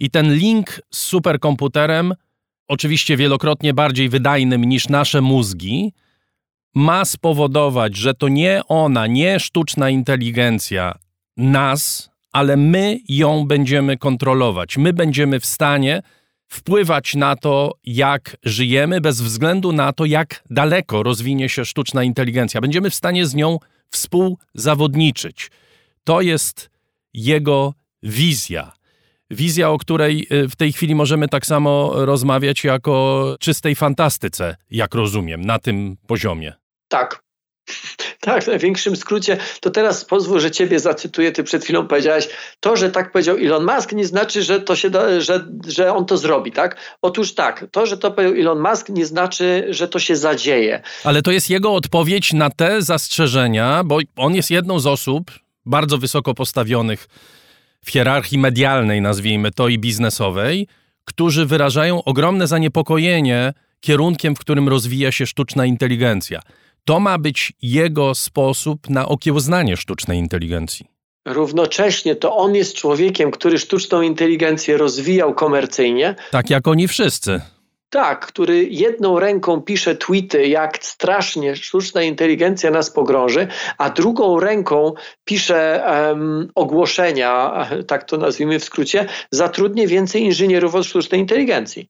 I 0.00 0.10
ten 0.10 0.34
link 0.34 0.80
z 0.90 0.98
superkomputerem, 0.98 2.14
oczywiście 2.68 3.16
wielokrotnie 3.16 3.74
bardziej 3.74 4.08
wydajnym 4.08 4.64
niż 4.64 4.88
nasze 4.88 5.20
mózgi, 5.20 5.92
ma 6.74 7.04
spowodować, 7.04 7.96
że 7.96 8.14
to 8.14 8.28
nie 8.28 8.62
ona, 8.68 9.06
nie 9.06 9.40
sztuczna 9.40 9.90
inteligencja 9.90 10.98
nas, 11.36 12.10
ale 12.32 12.56
my 12.56 12.98
ją 13.08 13.46
będziemy 13.46 13.96
kontrolować. 13.96 14.76
My 14.76 14.92
będziemy 14.92 15.40
w 15.40 15.46
stanie 15.46 16.02
wpływać 16.48 17.14
na 17.14 17.36
to, 17.36 17.74
jak 17.84 18.36
żyjemy, 18.42 19.00
bez 19.00 19.20
względu 19.20 19.72
na 19.72 19.92
to, 19.92 20.04
jak 20.04 20.44
daleko 20.50 21.02
rozwinie 21.02 21.48
się 21.48 21.64
sztuczna 21.64 22.04
inteligencja. 22.04 22.60
Będziemy 22.60 22.90
w 22.90 22.94
stanie 22.94 23.26
z 23.26 23.34
nią 23.34 23.58
współzawodniczyć. 23.90 25.50
To 26.04 26.20
jest 26.20 26.70
jego 27.14 27.74
wizja. 28.02 28.77
Wizja, 29.30 29.70
o 29.70 29.78
której 29.78 30.26
y, 30.32 30.48
w 30.48 30.56
tej 30.56 30.72
chwili 30.72 30.94
możemy 30.94 31.28
tak 31.28 31.46
samo 31.46 31.92
rozmawiać 31.94 32.64
jako 32.64 33.36
czystej 33.40 33.74
fantastyce, 33.74 34.56
jak 34.70 34.94
rozumiem, 34.94 35.44
na 35.44 35.58
tym 35.58 35.96
poziomie. 36.06 36.52
Tak. 36.88 37.22
Tak, 38.20 38.44
w 38.44 38.46
największym 38.46 38.96
skrócie, 38.96 39.36
to 39.60 39.70
teraz 39.70 40.04
pozwól, 40.04 40.40
że 40.40 40.50
ciebie 40.50 40.80
zacytuję. 40.80 41.32
Ty 41.32 41.44
przed 41.44 41.64
chwilą 41.64 41.86
powiedziałeś, 41.86 42.28
to, 42.60 42.76
że 42.76 42.90
tak 42.90 43.12
powiedział 43.12 43.36
Elon 43.36 43.66
Musk, 43.66 43.92
nie 43.92 44.06
znaczy, 44.06 44.42
że, 44.42 44.60
to 44.60 44.76
się 44.76 44.90
da, 44.90 45.20
że, 45.20 45.46
że 45.66 45.94
on 45.94 46.06
to 46.06 46.16
zrobi, 46.16 46.52
tak? 46.52 46.76
Otóż 47.02 47.34
tak, 47.34 47.66
to, 47.70 47.86
że 47.86 47.98
to 47.98 48.10
powiedział 48.10 48.40
Elon 48.40 48.60
Musk, 48.70 48.88
nie 48.88 49.06
znaczy, 49.06 49.66
że 49.70 49.88
to 49.88 49.98
się 49.98 50.16
zadzieje. 50.16 50.82
Ale 51.04 51.22
to 51.22 51.30
jest 51.30 51.50
jego 51.50 51.74
odpowiedź 51.74 52.32
na 52.32 52.50
te 52.50 52.82
zastrzeżenia, 52.82 53.84
bo 53.84 53.98
on 54.16 54.34
jest 54.34 54.50
jedną 54.50 54.80
z 54.80 54.86
osób 54.86 55.30
bardzo 55.66 55.98
wysoko 55.98 56.34
postawionych 56.34 57.08
w 57.84 57.90
hierarchii 57.90 58.38
medialnej, 58.38 59.00
nazwijmy 59.00 59.50
to, 59.50 59.68
i 59.68 59.78
biznesowej, 59.78 60.66
którzy 61.04 61.46
wyrażają 61.46 62.04
ogromne 62.04 62.46
zaniepokojenie 62.46 63.52
kierunkiem, 63.80 64.36
w 64.36 64.38
którym 64.38 64.68
rozwija 64.68 65.12
się 65.12 65.26
sztuczna 65.26 65.66
inteligencja. 65.66 66.40
To 66.84 67.00
ma 67.00 67.18
być 67.18 67.52
jego 67.62 68.14
sposób 68.14 68.90
na 68.90 69.08
okiełznanie 69.08 69.76
sztucznej 69.76 70.18
inteligencji. 70.18 70.86
Równocześnie 71.26 72.16
to 72.16 72.36
on 72.36 72.54
jest 72.54 72.74
człowiekiem, 72.74 73.30
który 73.30 73.58
sztuczną 73.58 74.02
inteligencję 74.02 74.76
rozwijał 74.76 75.34
komercyjnie. 75.34 76.14
Tak 76.30 76.50
jak 76.50 76.68
oni 76.68 76.88
wszyscy. 76.88 77.40
Tak, 77.90 78.26
który 78.26 78.64
jedną 78.64 79.20
ręką 79.20 79.60
pisze 79.60 79.96
tweety, 79.96 80.48
jak 80.48 80.84
strasznie 80.84 81.56
sztuczna 81.56 82.02
inteligencja 82.02 82.70
nas 82.70 82.90
pogrąży, 82.90 83.48
a 83.78 83.90
drugą 83.90 84.40
ręką 84.40 84.92
pisze 85.24 85.84
um, 85.86 86.50
ogłoszenia, 86.54 87.66
tak 87.86 88.04
to 88.04 88.16
nazwijmy 88.16 88.58
w 88.58 88.64
skrócie, 88.64 89.06
zatrudnie 89.30 89.86
więcej 89.86 90.22
inżynierów 90.22 90.74
od 90.74 90.86
sztucznej 90.86 91.20
inteligencji. 91.20 91.88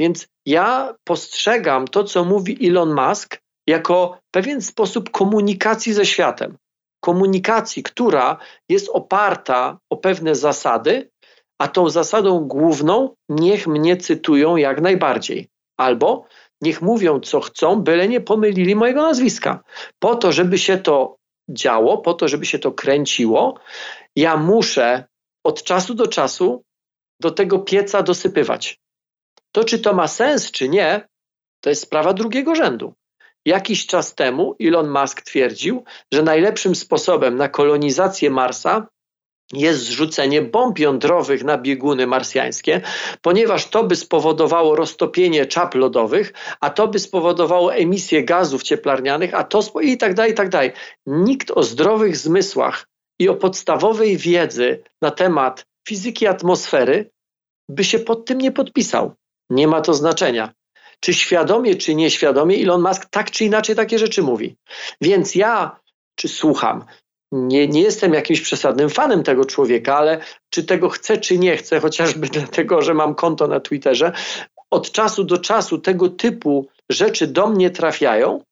Więc 0.00 0.28
ja 0.46 0.94
postrzegam 1.04 1.88
to, 1.88 2.04
co 2.04 2.24
mówi 2.24 2.68
Elon 2.68 2.94
Musk, 2.94 3.38
jako 3.66 4.18
pewien 4.30 4.60
sposób 4.62 5.10
komunikacji 5.10 5.92
ze 5.92 6.06
światem. 6.06 6.56
Komunikacji, 7.00 7.82
która 7.82 8.36
jest 8.68 8.88
oparta 8.92 9.78
o 9.90 9.96
pewne 9.96 10.34
zasady, 10.34 11.10
a 11.58 11.68
tą 11.68 11.88
zasadą 11.88 12.40
główną 12.40 13.14
niech 13.28 13.66
mnie 13.66 13.96
cytują 13.96 14.56
jak 14.56 14.80
najbardziej. 14.80 15.48
Albo 15.76 16.26
niech 16.60 16.82
mówią, 16.82 17.20
co 17.20 17.40
chcą, 17.40 17.82
byle 17.82 18.08
nie 18.08 18.20
pomylili 18.20 18.74
mojego 18.76 19.02
nazwiska. 19.02 19.62
Po 19.98 20.16
to, 20.16 20.32
żeby 20.32 20.58
się 20.58 20.78
to 20.78 21.16
działo, 21.48 21.98
po 21.98 22.14
to, 22.14 22.28
żeby 22.28 22.46
się 22.46 22.58
to 22.58 22.72
kręciło, 22.72 23.58
ja 24.16 24.36
muszę 24.36 25.04
od 25.44 25.62
czasu 25.62 25.94
do 25.94 26.06
czasu 26.06 26.64
do 27.20 27.30
tego 27.30 27.58
pieca 27.58 28.02
dosypywać. 28.02 28.78
To, 29.52 29.64
czy 29.64 29.78
to 29.78 29.94
ma 29.94 30.08
sens, 30.08 30.50
czy 30.50 30.68
nie, 30.68 31.08
to 31.60 31.70
jest 31.70 31.82
sprawa 31.82 32.12
drugiego 32.12 32.54
rzędu. 32.54 32.94
Jakiś 33.44 33.86
czas 33.86 34.14
temu 34.14 34.56
Elon 34.60 34.90
Musk 34.90 35.22
twierdził, 35.22 35.84
że 36.12 36.22
najlepszym 36.22 36.74
sposobem 36.74 37.36
na 37.36 37.48
kolonizację 37.48 38.30
Marsa 38.30 38.86
jest 39.52 39.80
zrzucenie 39.80 40.42
bomb 40.42 40.78
jądrowych 40.78 41.44
na 41.44 41.58
bieguny 41.58 42.06
marsjańskie, 42.06 42.80
ponieważ 43.22 43.66
to 43.66 43.84
by 43.84 43.96
spowodowało 43.96 44.76
roztopienie 44.76 45.46
czap 45.46 45.74
lodowych, 45.74 46.32
a 46.60 46.70
to 46.70 46.88
by 46.88 46.98
spowodowało 46.98 47.74
emisję 47.74 48.24
gazów 48.24 48.62
cieplarnianych, 48.62 49.34
a 49.34 49.44
to 49.44 49.60
i 49.82 49.96
tak 49.98 50.14
dalej, 50.14 50.32
i 50.32 50.34
tak 50.34 50.48
dalej. 50.48 50.72
Nikt 51.06 51.50
o 51.50 51.62
zdrowych 51.62 52.16
zmysłach 52.16 52.88
i 53.18 53.28
o 53.28 53.34
podstawowej 53.34 54.16
wiedzy 54.16 54.82
na 55.02 55.10
temat 55.10 55.66
fizyki 55.88 56.26
atmosfery 56.26 57.10
by 57.68 57.84
się 57.84 57.98
pod 57.98 58.24
tym 58.24 58.38
nie 58.38 58.52
podpisał. 58.52 59.14
Nie 59.50 59.68
ma 59.68 59.80
to 59.80 59.94
znaczenia 59.94 60.52
czy 61.00 61.14
świadomie, 61.14 61.76
czy 61.76 61.94
nieświadomie 61.94 62.56
Elon 62.56 62.82
Musk 62.82 63.06
tak 63.10 63.30
czy 63.30 63.44
inaczej 63.44 63.76
takie 63.76 63.98
rzeczy 63.98 64.22
mówi. 64.22 64.56
Więc 65.00 65.34
ja, 65.34 65.80
czy 66.14 66.28
słucham, 66.28 66.84
nie, 67.32 67.68
nie 67.68 67.82
jestem 67.82 68.14
jakimś 68.14 68.40
przesadnym 68.40 68.90
fanem 68.90 69.22
tego 69.22 69.44
człowieka, 69.44 69.96
ale 69.96 70.20
czy 70.50 70.64
tego 70.64 70.88
chcę, 70.88 71.18
czy 71.18 71.38
nie 71.38 71.56
chcę, 71.56 71.80
chociażby 71.80 72.26
dlatego, 72.38 72.82
że 72.82 72.94
mam 72.94 73.14
konto 73.14 73.46
na 73.46 73.60
Twitterze, 73.60 74.12
od 74.70 74.90
czasu 74.90 75.24
do 75.24 75.38
czasu 75.38 75.78
tego 75.78 76.08
typu 76.08 76.68
rzeczy 76.90 77.26
do 77.26 77.46
mnie 77.46 77.70
trafiają 77.70 78.42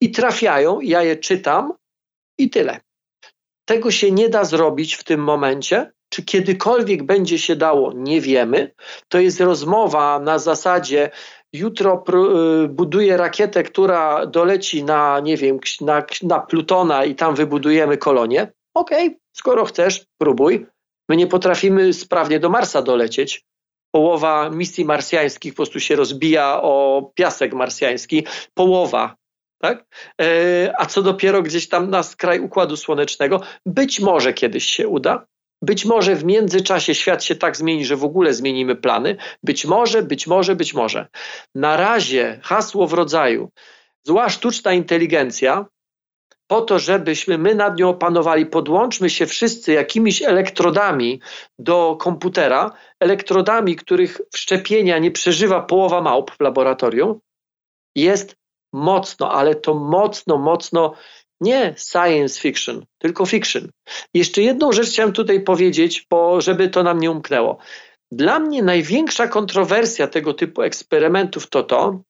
i 0.00 0.10
trafiają, 0.10 0.80
ja 0.80 1.02
je 1.02 1.16
czytam 1.16 1.72
i 2.38 2.50
tyle. 2.50 2.80
Tego 3.68 3.90
się 3.90 4.12
nie 4.12 4.28
da 4.28 4.44
zrobić 4.44 4.94
w 4.94 5.04
tym 5.04 5.20
momencie. 5.20 5.92
Czy 6.08 6.22
kiedykolwiek 6.22 7.02
będzie 7.02 7.38
się 7.38 7.56
dało, 7.56 7.92
nie 7.94 8.20
wiemy. 8.20 8.74
To 9.08 9.18
jest 9.18 9.40
rozmowa 9.40 10.20
na 10.20 10.38
zasadzie 10.38 11.10
jutro 11.58 12.04
y, 12.64 12.68
buduje 12.68 13.16
rakietę, 13.16 13.62
która 13.62 14.26
doleci 14.26 14.84
na, 14.84 15.20
nie 15.20 15.36
wiem, 15.36 15.58
na, 15.80 16.02
na 16.22 16.40
Plutona 16.40 17.04
i 17.04 17.14
tam 17.14 17.34
wybudujemy 17.34 17.96
kolonię. 17.96 18.52
Okej, 18.74 19.06
okay, 19.06 19.18
skoro 19.32 19.64
chcesz, 19.64 20.04
próbuj. 20.18 20.66
My 21.08 21.16
nie 21.16 21.26
potrafimy 21.26 21.92
sprawnie 21.92 22.40
do 22.40 22.50
Marsa 22.50 22.82
dolecieć. 22.82 23.44
Połowa 23.90 24.50
misji 24.50 24.84
marsjańskich 24.84 25.52
po 25.52 25.56
prostu 25.56 25.80
się 25.80 25.96
rozbija 25.96 26.62
o 26.62 27.02
piasek 27.14 27.54
marsjański. 27.54 28.26
Połowa. 28.54 29.16
Tak? 29.58 29.84
E, 30.20 30.72
a 30.78 30.86
co 30.86 31.02
dopiero 31.02 31.42
gdzieś 31.42 31.68
tam 31.68 31.90
na 31.90 32.02
skraj 32.02 32.40
Układu 32.40 32.76
Słonecznego? 32.76 33.40
Być 33.66 34.00
może 34.00 34.32
kiedyś 34.32 34.64
się 34.64 34.88
uda, 34.88 35.26
być 35.66 35.84
może 35.84 36.14
w 36.14 36.24
międzyczasie 36.24 36.94
świat 36.94 37.24
się 37.24 37.36
tak 37.36 37.56
zmieni, 37.56 37.84
że 37.84 37.96
w 37.96 38.04
ogóle 38.04 38.34
zmienimy 38.34 38.76
plany. 38.76 39.16
Być 39.42 39.64
może, 39.64 40.02
być 40.02 40.26
może, 40.26 40.56
być 40.56 40.74
może. 40.74 41.06
Na 41.54 41.76
razie 41.76 42.40
hasło 42.42 42.86
w 42.86 42.92
rodzaju 42.92 43.50
zła 44.06 44.28
sztuczna 44.28 44.72
inteligencja, 44.72 45.66
po 46.46 46.60
to, 46.60 46.78
żebyśmy 46.78 47.38
my 47.38 47.54
nad 47.54 47.78
nią 47.78 47.88
opanowali, 47.88 48.46
podłączmy 48.46 49.10
się 49.10 49.26
wszyscy 49.26 49.72
jakimiś 49.72 50.22
elektrodami 50.22 51.20
do 51.58 51.96
komputera, 52.00 52.70
elektrodami, 53.00 53.76
których 53.76 54.20
wszczepienia 54.32 54.98
nie 54.98 55.10
przeżywa 55.10 55.60
połowa 55.60 56.00
małp 56.02 56.30
w 56.30 56.40
laboratorium, 56.40 57.20
jest 57.96 58.36
mocno, 58.72 59.32
ale 59.32 59.54
to 59.54 59.74
mocno, 59.74 60.38
mocno 60.38 60.94
nie 61.40 61.74
science 61.76 62.40
fiction, 62.40 62.84
tylko 62.98 63.26
fiction. 63.26 63.68
Jeszcze 64.14 64.42
jedną 64.42 64.72
rzecz 64.72 64.88
chciałem 64.88 65.12
tutaj 65.12 65.40
powiedzieć, 65.40 66.06
bo 66.10 66.40
żeby 66.40 66.68
to 66.68 66.82
nam 66.82 66.98
nie 67.00 67.10
umknęło. 67.10 67.58
Dla 68.12 68.38
mnie 68.38 68.62
największa 68.62 69.28
kontrowersja 69.28 70.06
tego 70.06 70.34
typu 70.34 70.62
eksperymentów 70.62 71.48
to 71.48 71.62
to, 71.62 72.02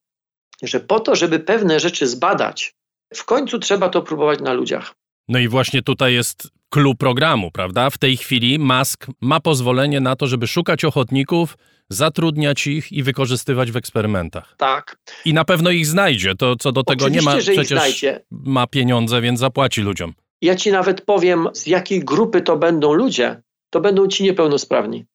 że 0.63 0.81
po 0.81 1.01
to, 1.01 1.17
żeby 1.17 1.39
pewne 1.39 1.81
rzeczy 1.81 2.07
zbadać, 2.07 2.75
w 3.15 3.25
końcu 3.25 3.59
trzeba 3.59 3.89
to 3.89 4.03
próbować 4.03 4.41
na 4.41 4.53
ludziach. 4.53 4.95
No 5.29 5.39
i 5.39 5.49
właśnie 5.49 5.83
tutaj 5.83 6.15
jest 6.15 6.49
clue 6.71 6.95
programu, 6.95 7.51
prawda? 7.51 7.91
W 7.91 7.99
tej 7.99 8.17
chwili 8.17 8.59
Musk 8.59 9.07
ma 9.21 9.41
pozwolenie 9.41 10.01
na 10.01 10.17
to, 10.17 10.27
żeby 10.27 10.47
szukać 10.47 10.85
ochotników, 10.85 11.57
zatrudniać 11.89 12.67
ich 12.67 12.93
i 12.93 13.03
wykorzystywać 13.03 13.71
w 13.73 13.77
eksperymentach. 13.77 14.55
Tak. 14.57 14.99
I 15.25 15.35
na 15.35 15.45
pewno 15.45 15.71
ich 15.71 15.87
znajdzie. 15.87 16.35
To 16.35 16.57
co 16.57 16.73
do 16.73 16.83
tego 16.83 17.05
Oczywiście, 17.05 17.31
nie 17.31 17.35
ma. 17.37 17.41
że 17.41 17.53
ich 17.55 17.61
Przecież 17.61 17.79
znajdzie. 17.79 18.25
ma 18.31 18.67
pieniądze, 18.67 19.21
więc 19.21 19.41
zapłaci 19.41 19.81
ludziom. 19.81 20.15
Ja 20.43 20.57
ci 20.57 20.73
nawet 20.73 21.01
powiem, 21.01 21.49
z 21.53 21.67
jakiej 21.67 22.01
grupy 22.05 22.41
to 22.41 22.57
będą 22.57 22.93
ludzie. 22.93 23.43
To 23.71 23.81
będą 23.81 24.09
ci 24.09 24.25
niepełnosprawni. 24.25 25.07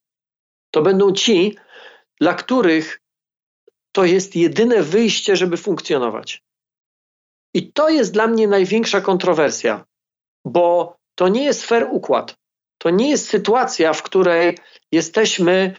To 0.71 0.81
będą 0.81 1.12
ci, 1.13 1.57
dla 2.19 2.34
których 2.34 3.01
to 3.91 4.05
jest 4.05 4.36
jedyne 4.36 4.84
wyjście, 4.84 5.36
żeby 5.36 5.57
funkcjonować. 5.57 6.43
I 7.53 7.71
to 7.71 7.89
jest 7.89 8.13
dla 8.13 8.27
mnie 8.27 8.47
największa 8.47 9.01
kontrowersja, 9.01 9.86
bo 10.45 10.95
to 11.15 11.27
nie 11.27 11.43
jest 11.43 11.65
fair 11.65 11.88
układ. 11.91 12.36
To 12.77 12.89
nie 12.89 13.10
jest 13.10 13.27
sytuacja, 13.29 13.93
w 13.93 14.03
której 14.03 14.57
jesteśmy, 14.91 15.75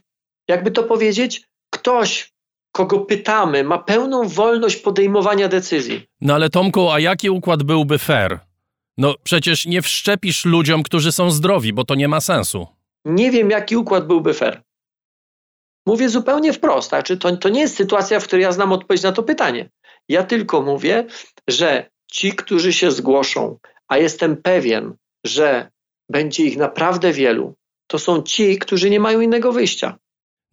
jakby 0.49 0.71
to 0.71 0.83
powiedzieć, 0.83 1.43
ktoś, 1.71 2.33
kogo 2.73 3.01
pytamy, 3.01 3.65
ma 3.65 3.79
pełną 3.79 4.29
wolność 4.29 4.77
podejmowania 4.77 5.49
decyzji. 5.49 6.07
No 6.21 6.35
ale 6.35 6.51
Tomku, 6.51 6.91
a 6.91 7.01
jaki 7.01 7.31
układ 7.31 7.63
byłby 7.63 7.99
fair? 7.99 8.41
No 8.99 9.15
przecież 9.23 9.67
nie 9.67 9.83
wszczepisz 9.83 10.45
ludziom, 10.45 10.83
którzy 10.83 11.13
są 11.13 11.31
zdrowi, 11.31 11.73
bo 11.73 11.85
to 11.85 11.95
nie 11.95 12.09
ma 12.09 12.21
sensu. 12.21 12.67
Nie 13.05 13.31
wiem, 13.31 13.51
jaki 13.51 13.77
układ 13.77 14.07
byłby 14.07 14.35
fair. 14.35 14.63
Mówię 15.87 16.09
zupełnie 16.09 16.53
wprost. 16.53 16.89
Znaczy, 16.89 17.17
to, 17.17 17.37
to 17.37 17.49
nie 17.49 17.61
jest 17.61 17.77
sytuacja, 17.77 18.21
w 18.21 18.25
której 18.25 18.43
ja 18.43 18.53
znam 18.53 18.73
odpowiedź 18.73 19.03
na 19.03 19.13
to 19.13 19.23
pytanie. 19.23 19.71
Ja 20.09 20.23
tylko 20.23 20.63
mówię, 20.63 21.07
że 21.49 21.91
ci, 22.13 22.33
którzy 22.33 22.73
się 22.73 22.91
zgłoszą, 22.91 23.59
a 23.89 23.99
jestem 23.99 24.37
pewien, 24.37 24.95
że 25.27 25.71
będzie 26.09 26.45
ich 26.45 26.57
naprawdę 26.57 27.13
wielu, 27.13 27.55
to 27.87 27.99
są 27.99 28.23
ci, 28.23 28.59
którzy 28.59 28.91
nie 28.91 29.01
mają 29.01 29.21
innego 29.21 29.53
wyjścia. 29.53 29.99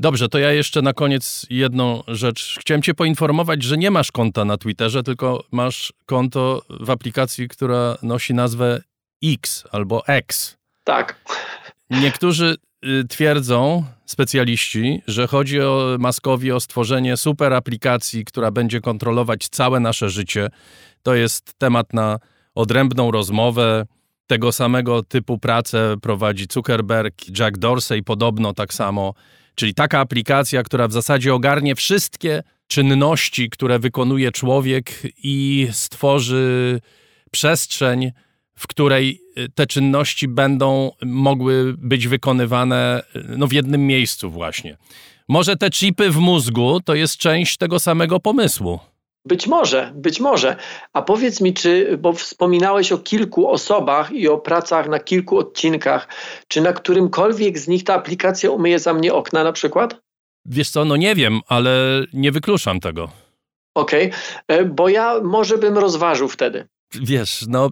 Dobrze, 0.02 0.30
to 0.30 0.40
ja 0.40 0.52
jeszcze 0.52 0.82
na 0.82 0.94
koniec 0.94 1.46
jedną 1.50 2.04
rzecz. 2.08 2.58
Chciałem 2.60 2.82
Cię 2.82 2.94
poinformować, 2.94 3.64
że 3.64 3.78
nie 3.78 3.92
masz 3.92 4.12
konta 4.12 4.46
na 4.46 4.58
Twitterze, 4.58 5.04
tylko 5.04 5.44
masz 5.52 5.94
konto 6.06 6.62
w 6.70 6.90
aplikacji, 6.90 7.48
która 7.48 7.98
nosi 8.02 8.34
nazwę 8.34 8.82
X 9.24 9.64
albo 9.72 10.08
X. 10.08 10.58
Tak. 10.84 11.16
Niektórzy 11.90 12.58
y, 12.86 13.08
twierdzą, 13.10 13.86
specjaliści, 14.06 15.02
że 15.08 15.28
chodzi 15.28 15.62
o 15.62 15.96
Maskowi 16.00 16.52
o 16.52 16.60
stworzenie 16.60 17.18
super 17.18 17.54
aplikacji, 17.54 18.26
która 18.26 18.52
będzie 18.52 18.82
kontrolować 18.82 19.50
całe 19.50 19.80
nasze 19.80 20.10
życie. 20.10 20.50
To 21.04 21.16
jest 21.16 21.54
temat 21.58 21.94
na 21.94 22.20
odrębną 22.56 23.12
rozmowę. 23.12 23.86
Tego 24.28 24.52
samego 24.52 25.04
typu 25.04 25.38
pracę 25.38 25.96
prowadzi 26.02 26.48
Zuckerberg, 26.52 27.40
Jack 27.40 27.58
Dorsey 27.58 28.04
podobno 28.04 28.54
tak 28.54 28.74
samo. 28.74 29.14
Czyli 29.60 29.74
taka 29.74 30.00
aplikacja, 30.00 30.64
która 30.64 30.88
w 30.88 30.92
zasadzie 30.92 31.34
ogarnie 31.34 31.76
wszystkie 31.76 32.44
czynności, 32.68 33.50
które 33.50 33.80
wykonuje 33.80 34.32
człowiek 34.32 35.02
i 35.24 35.68
stworzy 35.72 36.80
przestrzeń, 37.32 38.12
w 38.56 38.68
której 38.68 39.22
y, 39.38 39.50
te 39.50 39.68
czynności 39.68 40.28
będą 40.28 40.92
mogły 41.06 41.74
być 41.78 42.08
wykonywane 42.08 43.04
y, 43.16 43.38
no, 43.38 43.48
w 43.48 43.54
jednym 43.54 43.88
miejscu 43.88 44.32
właśnie. 44.32 44.78
Może 45.28 45.58
te 45.58 45.70
chipy 45.70 46.12
w 46.12 46.18
mózgu 46.18 46.80
to 46.86 46.96
jest 46.96 47.18
część 47.18 47.58
tego 47.58 47.80
samego 47.80 48.20
pomysłu. 48.20 48.80
Być 49.26 49.48
może, 49.48 49.92
być 49.96 50.20
może. 50.20 50.56
A 50.94 51.02
powiedz 51.02 51.42
mi, 51.42 51.54
czy, 51.54 51.98
bo 51.98 52.14
wspominałeś 52.14 52.92
o 52.92 52.98
kilku 52.98 53.50
osobach 53.50 54.12
i 54.12 54.28
o 54.28 54.38
pracach 54.38 54.90
na 54.90 55.00
kilku 55.00 55.38
odcinkach, 55.38 56.08
czy 56.48 56.62
na 56.62 56.74
którymkolwiek 56.74 57.60
z 57.60 57.68
nich 57.68 57.84
ta 57.84 57.94
aplikacja 57.94 58.52
umyje 58.52 58.80
za 58.80 58.94
mnie 58.94 59.14
okna 59.14 59.44
na 59.44 59.52
przykład? 59.52 59.96
Wiesz 60.46 60.70
co, 60.70 60.86
no 60.86 60.96
nie 60.96 61.16
wiem, 61.16 61.40
ale 61.48 62.04
nie 62.14 62.32
wykluczam 62.32 62.80
tego. 62.80 63.10
Okej, 63.76 64.12
okay. 64.48 64.66
bo 64.66 64.90
ja 64.90 65.20
może 65.24 65.58
bym 65.58 65.78
rozważył 65.78 66.28
wtedy. 66.28 66.68
Wiesz, 66.96 67.46
no 67.48 67.70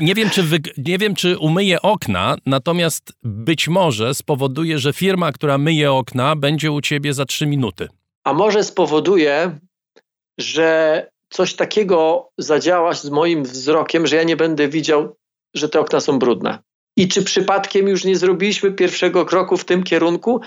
nie, 0.00 0.14
wiem, 0.14 0.30
czy 0.30 0.42
wy, 0.42 0.58
nie 0.78 0.98
wiem, 0.98 1.14
czy 1.14 1.38
umyje 1.38 1.82
okna, 1.82 2.36
natomiast 2.46 3.12
być 3.22 3.68
może 3.68 4.14
spowoduje, 4.14 4.78
że 4.78 4.92
firma, 4.92 5.32
która 5.32 5.58
myje 5.58 5.92
okna, 5.92 6.36
będzie 6.36 6.72
u 6.72 6.80
ciebie 6.80 7.14
za 7.14 7.24
trzy 7.24 7.46
minuty. 7.46 7.88
A 8.24 8.32
może 8.32 8.64
spowoduje, 8.64 9.58
że 10.38 11.10
coś 11.30 11.54
takiego 11.54 12.30
zadziała 12.38 12.94
z 12.94 13.10
moim 13.10 13.44
wzrokiem, 13.44 14.06
że 14.06 14.16
ja 14.16 14.22
nie 14.22 14.36
będę 14.36 14.68
widział, 14.68 15.16
że 15.54 15.68
te 15.68 15.80
okna 15.80 16.00
są 16.00 16.18
brudne. 16.18 16.58
I 16.96 17.08
czy 17.08 17.24
przypadkiem 17.24 17.88
już 17.88 18.04
nie 18.04 18.16
zrobiliśmy 18.16 18.72
pierwszego 18.72 19.24
kroku 19.24 19.56
w 19.56 19.64
tym 19.64 19.82
kierunku 19.82 20.40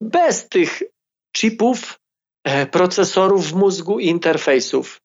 bez 0.00 0.48
tych 0.48 0.82
chipów, 1.36 1.98
e, 2.44 2.66
procesorów 2.66 3.46
w 3.46 3.54
mózgu 3.54 3.98
i 3.98 4.06
interfejsów, 4.06 5.00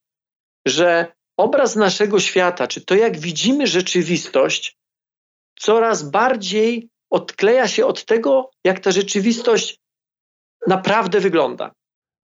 że 0.67 1.13
obraz 1.37 1.75
naszego 1.75 2.19
świata, 2.19 2.67
czy 2.67 2.81
to 2.81 2.95
jak 2.95 3.19
widzimy 3.19 3.67
rzeczywistość, 3.67 4.77
coraz 5.59 6.09
bardziej 6.09 6.89
odkleja 7.09 7.67
się 7.67 7.85
od 7.85 8.05
tego, 8.05 8.51
jak 8.63 8.79
ta 8.79 8.91
rzeczywistość 8.91 9.77
naprawdę 10.67 11.19
wygląda. 11.19 11.71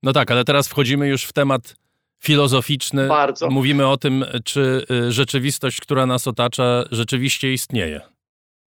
No 0.03 0.13
tak, 0.13 0.31
ale 0.31 0.43
teraz 0.43 0.67
wchodzimy 0.67 1.07
już 1.07 1.23
w 1.23 1.33
temat 1.33 1.75
filozoficzny. 2.23 3.07
Bardzo. 3.07 3.49
Mówimy 3.49 3.87
o 3.87 3.97
tym, 3.97 4.25
czy 4.45 4.85
y, 4.91 5.11
rzeczywistość, 5.11 5.81
która 5.81 6.05
nas 6.05 6.27
otacza, 6.27 6.83
rzeczywiście 6.91 7.53
istnieje. 7.53 8.01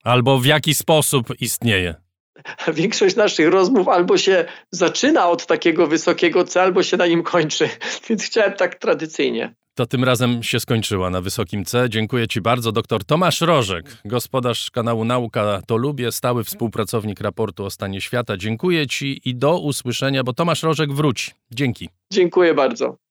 Albo 0.03 0.39
w 0.39 0.45
jaki 0.45 0.75
sposób 0.75 1.41
istnieje. 1.41 1.95
Większość 2.73 3.15
naszych 3.15 3.47
rozmów 3.47 3.87
albo 3.87 4.17
się 4.17 4.45
zaczyna 4.71 5.29
od 5.29 5.45
takiego 5.45 5.87
wysokiego 5.87 6.43
C, 6.43 6.61
albo 6.61 6.83
się 6.83 6.97
na 6.97 7.07
nim 7.07 7.23
kończy. 7.23 7.69
Więc 8.09 8.23
chciałem 8.23 8.53
tak 8.53 8.75
tradycyjnie. 8.75 9.55
To 9.75 9.85
tym 9.85 10.03
razem 10.03 10.43
się 10.43 10.59
skończyła 10.59 11.09
na 11.09 11.21
wysokim 11.21 11.65
C. 11.65 11.89
Dziękuję 11.89 12.27
Ci 12.27 12.41
bardzo. 12.41 12.71
Dr 12.71 13.05
Tomasz 13.05 13.41
Rożek, 13.41 13.97
gospodarz 14.05 14.71
kanału 14.71 15.05
Nauka 15.05 15.61
to 15.67 15.77
Lubię, 15.77 16.11
stały 16.11 16.43
współpracownik 16.43 17.21
raportu 17.21 17.65
o 17.65 17.69
stanie 17.69 18.01
świata. 18.01 18.37
Dziękuję 18.37 18.87
Ci 18.87 19.21
i 19.25 19.35
do 19.35 19.59
usłyszenia, 19.59 20.23
bo 20.23 20.33
Tomasz 20.33 20.63
Rożek 20.63 20.93
wróci. 20.93 21.31
Dzięki. 21.51 21.89
Dziękuję 22.11 22.53
bardzo. 22.53 23.08